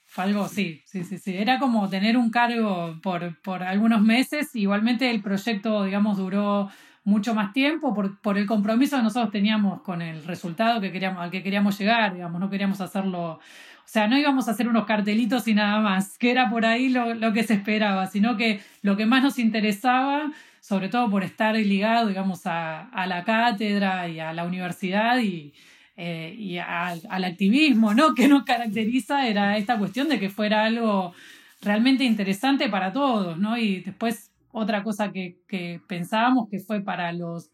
[0.07, 1.37] fue algo, sí, sí, sí, sí.
[1.37, 4.57] Era como tener un cargo por, por algunos meses.
[4.57, 6.71] Igualmente el proyecto, digamos, duró
[7.05, 11.23] mucho más tiempo por, por, el compromiso que nosotros teníamos con el resultado que queríamos,
[11.23, 13.41] al que queríamos llegar, digamos, no queríamos hacerlo, o
[13.85, 17.15] sea, no íbamos a hacer unos cartelitos y nada más, que era por ahí lo,
[17.15, 21.55] lo que se esperaba, sino que lo que más nos interesaba, sobre todo por estar
[21.55, 25.53] ligado, digamos, a, a la cátedra y a la universidad y,
[25.97, 28.15] eh, y al, al activismo, ¿no?
[28.15, 31.13] Que nos caracteriza era esta cuestión de que fuera algo
[31.61, 33.59] realmente interesante para todos, ¿no?
[33.59, 37.51] Y después otra cosa que, que pensábamos que fue para los,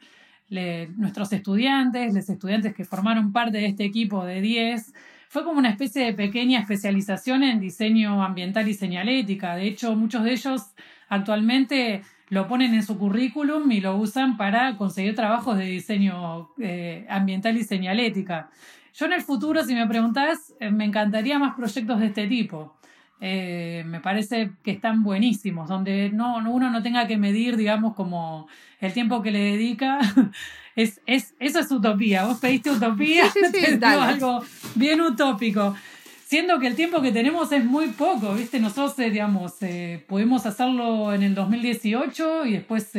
[0.51, 4.93] nuestros estudiantes, los estudiantes que formaron parte de este equipo de 10,
[5.29, 9.57] fue como una especie de pequeña especialización en diseño ambiental y señalética.
[9.57, 10.75] De hecho, muchos de ellos
[11.09, 17.07] actualmente lo ponen en su currículum y lo usan para conseguir trabajos de diseño eh,
[17.09, 18.51] ambiental y señalética.
[18.93, 22.77] Yo en el futuro, si me preguntás, eh, me encantaría más proyectos de este tipo.
[23.23, 28.49] Eh, me parece que están buenísimos, donde no, uno no tenga que medir, digamos, como
[28.81, 29.99] el tiempo que le dedica.
[30.77, 32.25] Es, es, eso es utopía.
[32.25, 33.25] Vos pediste utopía,
[33.83, 34.43] algo
[34.77, 35.75] bien utópico.
[36.25, 38.61] Siendo que el tiempo que tenemos es muy poco, ¿viste?
[38.61, 42.93] Nosotros, eh, digamos, eh, pudimos hacerlo en el 2018 y después,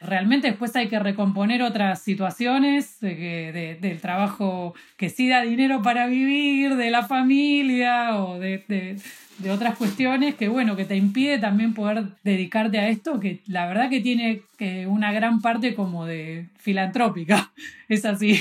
[0.00, 6.76] realmente después hay que recomponer otras situaciones del trabajo que sí da dinero para vivir,
[6.76, 8.96] de la familia o de
[9.38, 13.66] de otras cuestiones que, bueno, que te impide también poder dedicarte a esto, que la
[13.66, 17.52] verdad que tiene que una gran parte como de filantrópica.
[17.88, 18.40] Es así.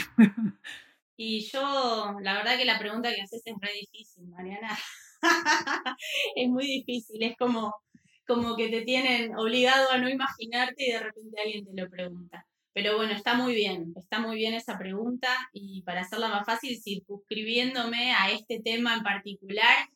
[1.18, 4.78] Y yo, la verdad que la pregunta que haces es re difícil, Mariana.
[6.36, 7.74] es muy difícil, es como,
[8.28, 12.46] como que te tienen obligado a no imaginarte y de repente alguien te lo pregunta.
[12.74, 16.78] Pero bueno, está muy bien, está muy bien esa pregunta y para hacerla más fácil,
[16.82, 19.88] circunscribiéndome a este tema en particular,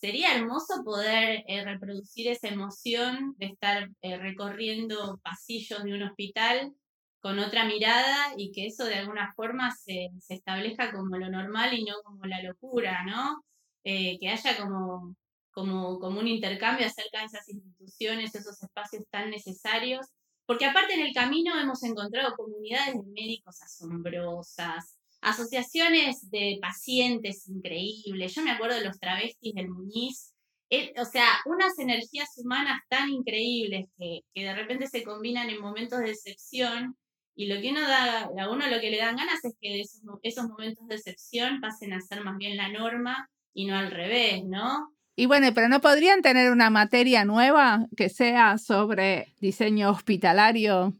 [0.00, 6.72] sería hermoso poder eh, reproducir esa emoción de estar eh, recorriendo pasillos de un hospital
[7.20, 11.74] con otra mirada y que eso de alguna forma se, se establezca como lo normal
[11.74, 13.44] y no como la locura, ¿no?
[13.84, 15.14] Eh, que haya como,
[15.50, 20.06] como, como un intercambio acerca de esas instituciones, esos espacios tan necesarios,
[20.46, 28.34] porque aparte en el camino hemos encontrado comunidades de médicos asombrosas, asociaciones de pacientes increíbles.
[28.34, 30.34] Yo me acuerdo de los travestis del Muñiz.
[30.70, 35.60] Eh, o sea, unas energías humanas tan increíbles que, que, de repente se combinan en
[35.60, 36.96] momentos de excepción
[37.34, 40.02] y lo que uno da, a uno lo que le dan ganas es que esos,
[40.22, 44.44] esos momentos de excepción pasen a ser más bien la norma y no al revés,
[44.44, 44.94] ¿no?
[45.16, 50.94] Y bueno, pero ¿no podrían tener una materia nueva que sea sobre diseño hospitalario?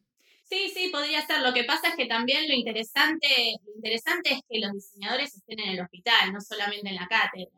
[0.51, 1.43] Sí, sí, podría ser.
[1.43, 3.29] Lo que pasa es que también lo interesante,
[3.65, 7.53] lo interesante es que los diseñadores estén en el hospital, no solamente en la cátedra,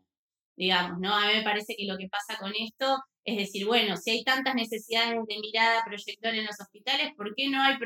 [0.56, 1.14] digamos, ¿no?
[1.14, 4.24] A mí me parece que lo que pasa con esto es decir, bueno, si hay
[4.24, 7.76] tantas necesidades de mirada proyectual en los hospitales, ¿por qué no hay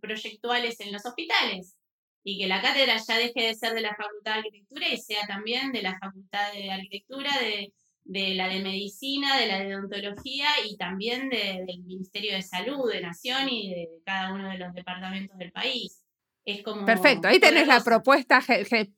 [0.00, 1.76] proyectuales en los hospitales?
[2.24, 5.26] Y que la cátedra ya deje de ser de la Facultad de Arquitectura y sea
[5.26, 7.72] también de la Facultad de Arquitectura, de,
[8.06, 13.00] de la de medicina, de la de odontología y también del Ministerio de Salud de
[13.00, 16.02] Nación y de cada uno de los departamentos del país.
[16.44, 18.40] Es como Perfecto, ahí tenés la propuesta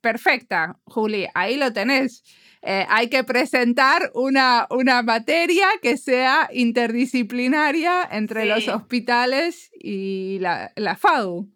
[0.03, 2.23] perfecta, Juli, ahí lo tenés.
[2.61, 10.73] Eh, hay que presentar una, una materia que sea interdisciplinaria entre los hospitales y la,
[10.77, 11.51] la FADU.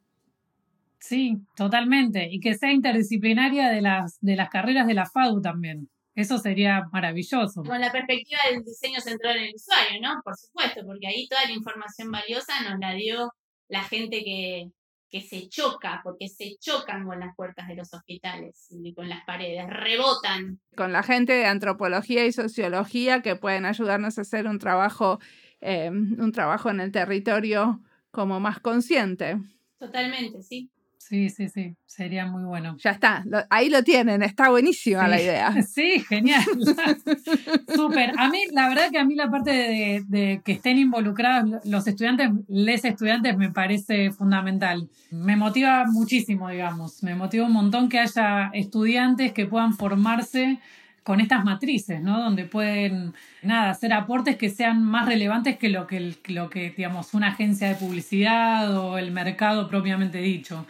[0.99, 2.29] Sí, totalmente.
[2.31, 5.91] Y que sea interdisciplinaria de las, de las carreras de la FADU también.
[6.15, 7.63] Eso sería maravilloso.
[7.63, 10.21] Con la perspectiva del diseño centrado en el usuario, ¿no?
[10.23, 13.33] Por supuesto, porque ahí toda la información valiosa nos la dio
[13.69, 14.71] la gente que,
[15.13, 19.25] que se choca, porque se chocan con las puertas de los hospitales y con las
[19.27, 20.59] paredes, rebotan.
[20.75, 25.19] Con la gente de antropología y sociología que pueden ayudarnos a hacer un trabajo,
[25.61, 29.39] eh, un trabajo en el territorio como más consciente.
[29.79, 30.71] Totalmente, sí.
[31.09, 32.77] Sí, sí, sí, sería muy bueno.
[32.79, 35.53] Ya está, ahí lo tienen, está buenísima la idea.
[35.67, 36.45] Sí, genial.
[37.75, 38.13] Súper.
[38.17, 41.87] A mí, la verdad que a mí la parte de, de, que estén involucrados los
[41.89, 44.89] estudiantes, les estudiantes, me parece fundamental.
[45.11, 47.03] Me motiva muchísimo, digamos.
[47.03, 50.61] Me motiva un montón que haya estudiantes que puedan formarse
[51.03, 52.21] con estas matrices, ¿no?
[52.21, 57.13] Donde pueden, nada, hacer aportes que sean más relevantes que lo que, lo que, digamos,
[57.15, 60.65] una agencia de publicidad o el mercado propiamente dicho.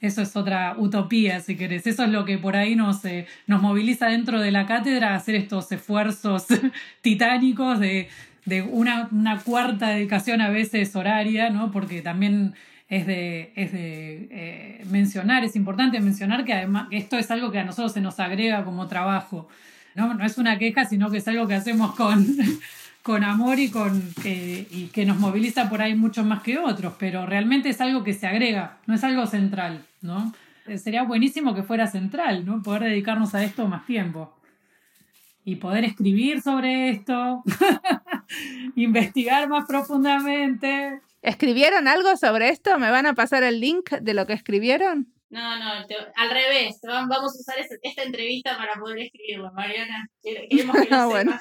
[0.00, 1.86] Eso es otra utopía, si querés.
[1.86, 5.16] Eso es lo que por ahí nos, eh, nos moviliza dentro de la cátedra a
[5.16, 6.46] hacer estos esfuerzos
[7.00, 8.08] titánicos de,
[8.44, 11.70] de una, una, cuarta dedicación a veces horaria, ¿no?
[11.70, 12.54] Porque también
[12.88, 17.58] es de, es de eh, mencionar, es importante mencionar que además esto es algo que
[17.58, 19.48] a nosotros se nos agrega como trabajo.
[19.94, 22.36] No, no es una queja, sino que es algo que hacemos con,
[23.06, 26.94] con amor y, con, que, y que nos moviliza por ahí mucho más que otros,
[26.98, 30.34] pero realmente es algo que se agrega, no es algo central, ¿no?
[30.66, 32.64] Eh, sería buenísimo que fuera central, ¿no?
[32.64, 34.34] Poder dedicarnos a esto más tiempo
[35.44, 37.44] y poder escribir sobre esto,
[38.74, 41.00] investigar más profundamente.
[41.22, 42.76] ¿Escribieron algo sobre esto?
[42.80, 45.06] ¿Me van a pasar el link de lo que escribieron?
[45.28, 46.78] No, no, al revés.
[46.82, 50.08] Vamos a usar esta entrevista para poder escribirlo, Mariana.
[50.22, 51.36] Queremos que lo bueno.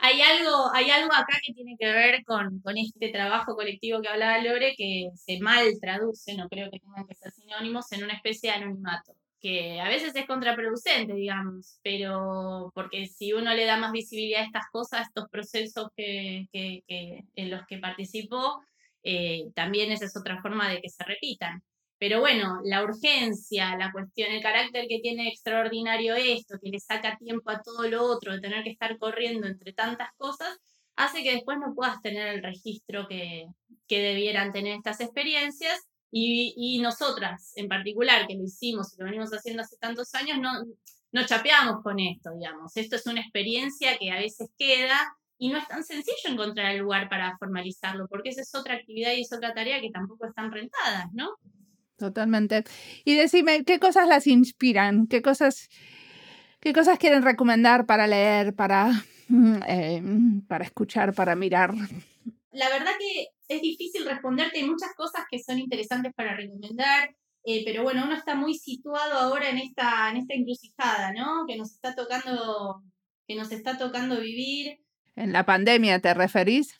[0.00, 4.08] Hay algo, hay algo acá que tiene que ver con, con este trabajo colectivo que
[4.08, 8.14] hablaba Lore, que se mal traduce, no creo que tengan que ser sinónimos, en una
[8.14, 13.78] especie de anonimato que a veces es contraproducente, digamos, pero porque si uno le da
[13.78, 18.62] más visibilidad a estas cosas, a estos procesos que, que, que en los que participó,
[19.02, 21.62] eh, también esa es otra forma de que se repitan.
[22.00, 27.18] Pero bueno, la urgencia, la cuestión, el carácter que tiene extraordinario esto, que le saca
[27.18, 30.58] tiempo a todo lo otro, de tener que estar corriendo entre tantas cosas,
[30.96, 33.48] hace que después no puedas tener el registro que,
[33.86, 35.78] que debieran tener estas experiencias.
[36.10, 40.38] Y, y, nosotras, en particular, que lo hicimos y lo venimos haciendo hace tantos años,
[40.38, 40.52] no,
[41.12, 42.76] no chapeamos con esto, digamos.
[42.78, 44.98] Esto es una experiencia que a veces queda
[45.36, 49.12] y no es tan sencillo encontrar el lugar para formalizarlo, porque esa es otra actividad
[49.12, 51.36] y es otra tarea que tampoco están rentadas, ¿no?
[52.00, 52.64] Totalmente.
[53.04, 55.06] Y decime, ¿qué cosas las inspiran?
[55.06, 55.68] ¿Qué cosas,
[56.58, 58.90] qué cosas quieren recomendar para leer, para,
[59.28, 60.02] mm, eh,
[60.48, 61.74] para escuchar, para mirar?
[62.52, 64.60] La verdad que es difícil responderte.
[64.60, 67.14] Hay muchas cosas que son interesantes para recomendar.
[67.44, 71.44] Eh, pero bueno, uno está muy situado ahora en esta, en esta encrucijada, ¿no?
[71.46, 72.82] Que nos está tocando,
[73.28, 74.78] que nos está tocando vivir.
[75.16, 76.79] ¿En la pandemia te referís?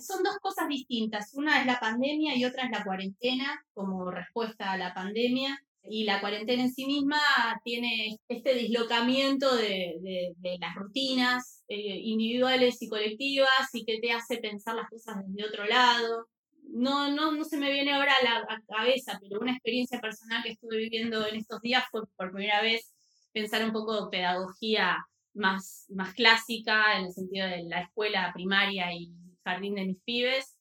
[0.00, 1.34] Son dos cosas distintas.
[1.34, 5.58] Una es la pandemia y otra es la cuarentena como respuesta a la pandemia.
[5.90, 7.18] Y la cuarentena en sí misma
[7.64, 14.74] tiene este dislocamiento de, las rutinas eh, individuales y colectivas y que te hace pensar
[14.74, 16.26] las cosas desde otro lado.
[16.70, 20.50] No, no, no se me viene ahora a la cabeza, pero una experiencia personal que
[20.50, 22.92] estuve viviendo en estos días fue por primera vez
[23.32, 24.98] pensar un poco de pedagogía
[25.34, 29.12] más, más clásica, en el sentido de la escuela primaria y
[29.44, 30.58] jardín de mis pibes,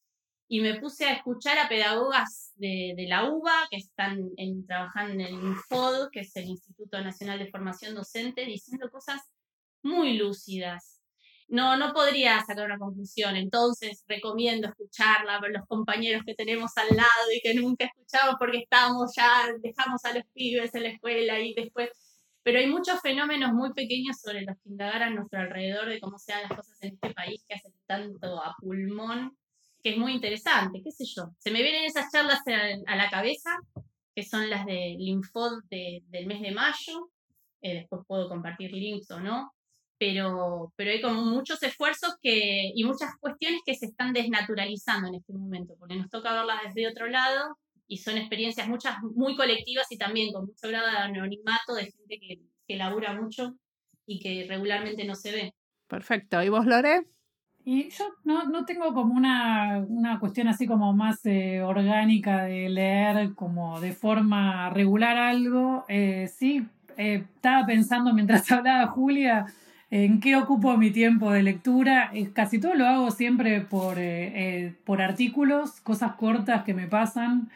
[0.49, 4.29] y me puse a escuchar a pedagogas de, la UBA que están
[4.65, 9.21] trabajando en el INFOD, que es el Instituto Nacional de Formación Docente, diciendo cosas
[9.83, 11.01] muy lúcidas.
[11.49, 16.95] No, no podría sacar una conclusión, entonces recomiendo escucharla por los compañeros que tenemos al
[16.95, 21.39] lado y que nunca escuchamos porque estamos ya, dejamos a los pibes en la escuela
[21.39, 21.89] y después
[22.47, 26.17] pero hay muchos fenómenos muy pequeños sobre los que indagar a nuestro alrededor de cómo
[26.17, 29.37] se dan las cosas en este país que hace tanto a pulmón,
[29.83, 31.31] que es muy interesante, qué sé yo.
[31.39, 33.57] Se me vienen esas charlas a, la cabeza,
[34.15, 37.09] que son las del Infod del mes de mayo,
[37.61, 39.51] eh, después puedo compartir links o no,
[39.97, 45.15] pero, pero hay como muchos esfuerzos que, y muchas cuestiones que se están desnaturalizando en
[45.15, 47.57] este momento, porque nos toca verlas desde otro lado
[47.87, 52.19] y son experiencias muchas muy colectivas y también con mucho grado de anonimato de gente
[52.19, 53.55] que, que labura mucho
[54.05, 55.53] y que regularmente no se ve.
[55.87, 56.41] Perfecto.
[56.43, 57.05] ¿Y vos, Lore?
[57.63, 62.69] Y yo no, no tengo como una, una cuestión así como más eh, orgánica de
[62.69, 65.83] leer como de forma regular algo.
[65.89, 66.65] Eh, sí,
[66.95, 69.47] eh, estaba pensando mientras hablaba Julia
[69.91, 72.11] en qué ocupo mi tiempo de lectura.
[72.33, 73.97] casi todo lo hago siempre por,
[74.85, 77.49] por artículos, cosas cortas que me pasan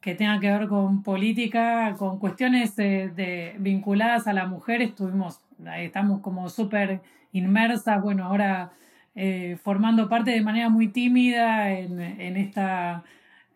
[0.00, 5.40] que tenga que ver con política, con cuestiones de, vinculadas a la mujer, estuvimos,
[5.76, 7.00] estamos como súper
[7.32, 8.72] inmersas, bueno, ahora
[9.14, 13.02] eh, formando parte de manera muy tímida en, en esta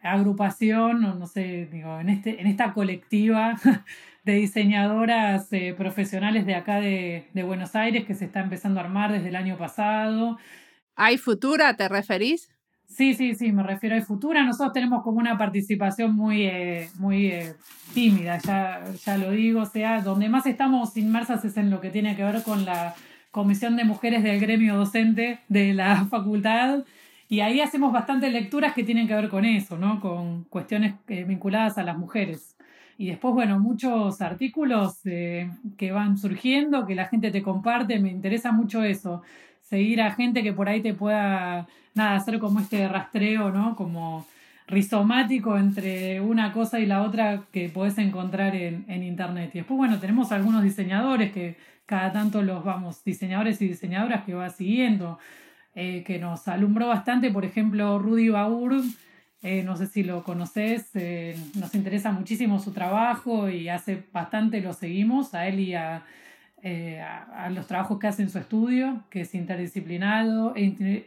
[0.03, 3.57] agrupación, o no sé, digo, en, este, en esta colectiva
[4.25, 8.85] de diseñadoras eh, profesionales de acá de, de Buenos Aires que se está empezando a
[8.85, 10.39] armar desde el año pasado.
[10.97, 12.53] ¿Hay futura, te referís?
[12.93, 14.45] Sí, sí, sí, me refiero a Futura.
[14.45, 17.55] Nosotros tenemos como una participación muy, eh, muy eh,
[17.95, 19.63] tímida, ya, ya lo digo.
[19.63, 22.95] O sea, donde más estamos inmersas es en lo que tiene que ver con la
[23.31, 26.85] Comisión de Mujeres del Gremio Docente de la facultad.
[27.33, 30.01] Y ahí hacemos bastantes lecturas que tienen que ver con eso, ¿no?
[30.01, 32.59] Con cuestiones eh, vinculadas a las mujeres.
[32.99, 38.53] Y después, bueno, muchos artículos que van surgiendo, que la gente te comparte, me interesa
[38.53, 39.23] mucho eso
[39.63, 43.77] seguir a gente que por ahí te pueda, nada, hacer como este rastreo, ¿no?
[43.77, 44.27] Como
[44.67, 49.53] rizomático entre una cosa y la otra que podés encontrar en, en internet.
[49.55, 51.57] Y después, bueno, tenemos algunos diseñadores que
[51.87, 55.19] cada tanto los vamos, diseñadores y diseñadoras que va siguiendo,
[55.75, 58.75] eh, que nos alumbró bastante, por ejemplo, Rudy Baur,
[59.41, 64.61] eh, no sé si lo conoces, eh, nos interesa muchísimo su trabajo y hace bastante
[64.61, 66.05] lo seguimos, a él y a,
[66.63, 70.55] a, los trabajos que hace en su estudio, que es interdisciplinado,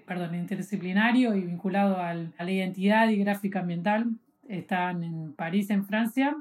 [0.08, 4.08] perdón, interdisciplinario y vinculado al, a la identidad y gráfica ambiental.
[4.50, 6.36] Están en París, en Francia.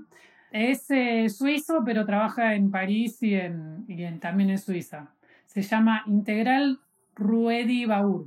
[0.50, 0.88] Es
[1.36, 5.08] suizo, pero trabaja en París y, en, y en, también en Suiza.
[5.46, 6.80] Se llama Integral
[7.16, 8.26] Ruedi Baur.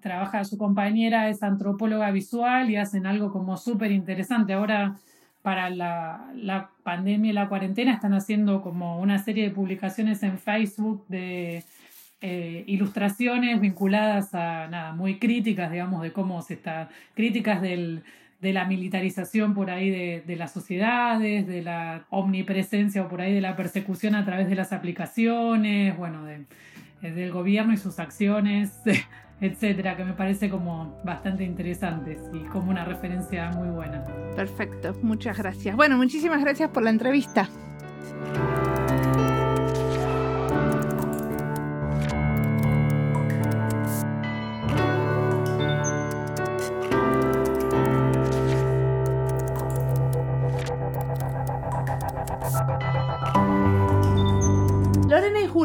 [0.00, 4.52] Trabaja, su compañera es antropóloga visual y hacen algo como súper interesante.
[4.52, 4.96] Ahora,
[5.42, 10.38] para la, la, pandemia y la cuarentena, están haciendo como una serie de publicaciones en
[10.38, 11.64] Facebook de
[12.20, 18.02] eh, ilustraciones vinculadas a nada, muy críticas, digamos, de cómo se está, críticas del,
[18.40, 23.32] de la militarización por ahí de, de, las sociedades, de la omnipresencia o por ahí
[23.32, 26.44] de la persecución a través de las aplicaciones, bueno, de,
[27.00, 28.80] del gobierno y sus acciones,
[29.40, 34.04] etcétera, que me parece como bastante interesantes y como una referencia muy buena.
[34.34, 35.76] Perfecto, muchas gracias.
[35.76, 37.48] Bueno, muchísimas gracias por la entrevista.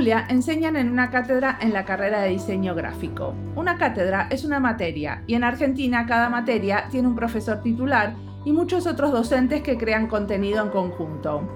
[0.05, 3.33] Enseñan en una cátedra en la carrera de diseño gráfico.
[3.55, 8.51] Una cátedra es una materia y en Argentina cada materia tiene un profesor titular y
[8.51, 11.47] muchos otros docentes que crean contenido en conjunto.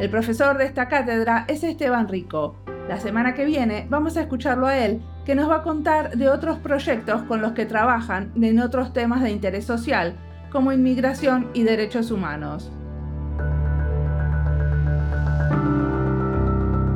[0.00, 2.56] El profesor de esta cátedra es Esteban Rico.
[2.88, 6.28] La semana que viene vamos a escucharlo a él, que nos va a contar de
[6.28, 10.16] otros proyectos con los que trabajan en otros temas de interés social,
[10.50, 12.72] como inmigración y derechos humanos.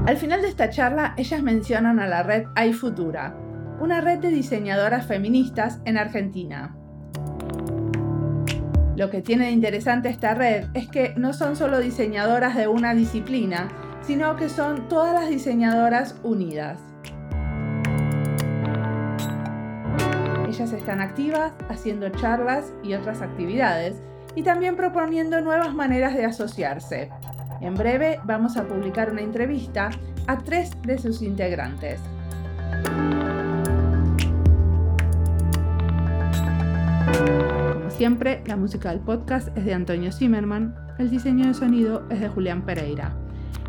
[0.06, 3.36] Al final de esta charla, ellas mencionan a la red iFutura,
[3.80, 6.74] una red de diseñadoras feministas en Argentina.
[8.96, 12.94] Lo que tiene de interesante esta red es que no son solo diseñadoras de una
[12.94, 13.68] disciplina,
[14.02, 16.80] sino que son todas las diseñadoras unidas.
[20.48, 24.02] Ellas están activas haciendo charlas y otras actividades
[24.34, 27.10] y también proponiendo nuevas maneras de asociarse,
[27.60, 29.90] en breve vamos a publicar una entrevista
[30.26, 32.00] a tres de sus integrantes.
[37.74, 42.20] Como siempre, la música del podcast es de Antonio Zimmerman, el diseño de sonido es
[42.20, 43.14] de Julián Pereira.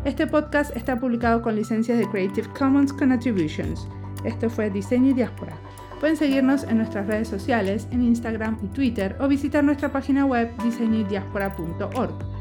[0.04, 3.86] Este podcast está publicado con licencias de Creative Commons con Attributions.
[4.24, 5.56] Esto fue Diseño y Diáspora.
[6.00, 10.50] Pueden seguirnos en nuestras redes sociales, en Instagram y Twitter, o visitar nuestra página web
[10.64, 12.31] diseñoydiaspora.org.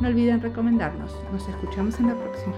[0.00, 1.14] No olviden recomendarnos.
[1.32, 2.54] Nos escuchamos en la próxima.